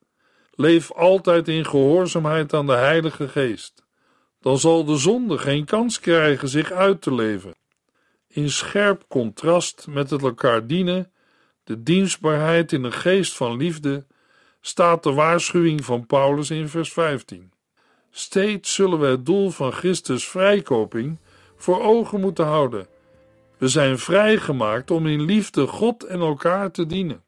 Leef 0.51 0.93
altijd 0.93 1.49
in 1.49 1.64
gehoorzaamheid 1.64 2.55
aan 2.55 2.67
de 2.67 2.73
Heilige 2.73 3.29
Geest. 3.29 3.87
Dan 4.41 4.59
zal 4.59 4.85
de 4.85 4.97
zonde 4.97 5.38
geen 5.38 5.64
kans 5.64 6.01
krijgen 6.01 6.49
zich 6.49 6.71
uit 6.71 7.03
te 7.03 7.14
leven. 7.14 7.55
In 8.29 8.51
scherp 8.51 9.05
contrast 9.09 9.87
met 9.87 10.11
het 10.11 10.23
elkaar 10.23 10.67
dienen, 10.67 11.12
de 11.64 11.83
dienstbaarheid 11.83 12.73
in 12.73 12.85
een 12.85 12.93
geest 12.93 13.37
van 13.37 13.57
liefde, 13.57 14.07
staat 14.61 15.03
de 15.03 15.12
waarschuwing 15.12 15.85
van 15.85 16.07
Paulus 16.07 16.51
in 16.51 16.68
vers 16.68 16.92
15. 16.92 17.53
Steeds 18.11 18.75
zullen 18.75 18.99
we 18.99 19.07
het 19.07 19.27
doel 19.27 19.51
van 19.51 19.73
Christus 19.73 20.29
vrijkoping 20.29 21.18
voor 21.57 21.83
ogen 21.83 22.21
moeten 22.21 22.47
houden. 22.47 22.87
We 23.59 23.68
zijn 23.68 23.99
vrijgemaakt 23.99 24.90
om 24.90 25.07
in 25.07 25.23
liefde 25.23 25.66
God 25.66 26.05
en 26.05 26.21
elkaar 26.21 26.71
te 26.71 26.87
dienen. 26.87 27.23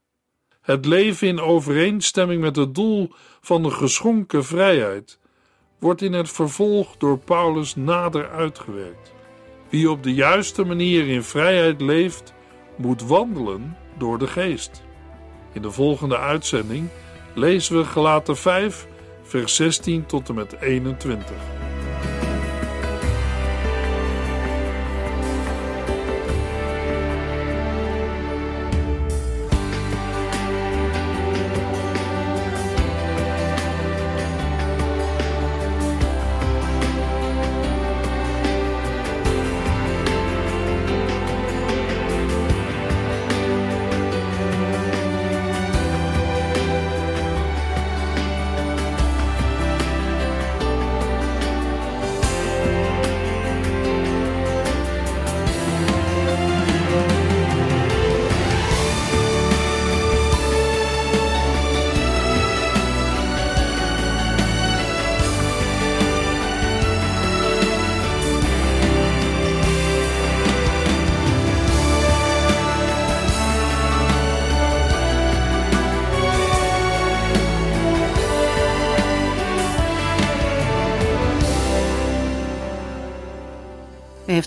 Het 0.61 0.87
leven 0.87 1.29
in 1.29 1.41
overeenstemming 1.41 2.41
met 2.41 2.57
het 2.57 2.75
doel 2.75 3.11
van 3.41 3.63
de 3.63 3.71
geschonken 3.71 4.45
vrijheid 4.45 5.19
wordt 5.79 6.03
in 6.03 6.13
het 6.13 6.31
vervolg 6.31 6.97
door 6.97 7.19
Paulus 7.19 7.77
nader 7.77 8.31
uitgewerkt. 8.31 9.13
Wie 9.69 9.91
op 9.91 10.03
de 10.03 10.15
juiste 10.15 10.65
manier 10.65 11.09
in 11.09 11.23
vrijheid 11.23 11.81
leeft, 11.81 12.35
moet 12.77 13.03
wandelen 13.03 13.77
door 13.99 14.19
de 14.19 14.27
geest. 14.27 14.83
In 15.53 15.63
de 15.63 15.71
volgende 15.71 16.19
uitzending 16.19 16.89
lezen 17.35 17.77
we 17.77 17.85
Gelaten 17.85 18.37
5, 18.37 18.87
vers 19.23 19.55
16 19.55 20.07
tot 20.07 20.29
en 20.29 20.35
met 20.35 20.57
21. 20.61 21.60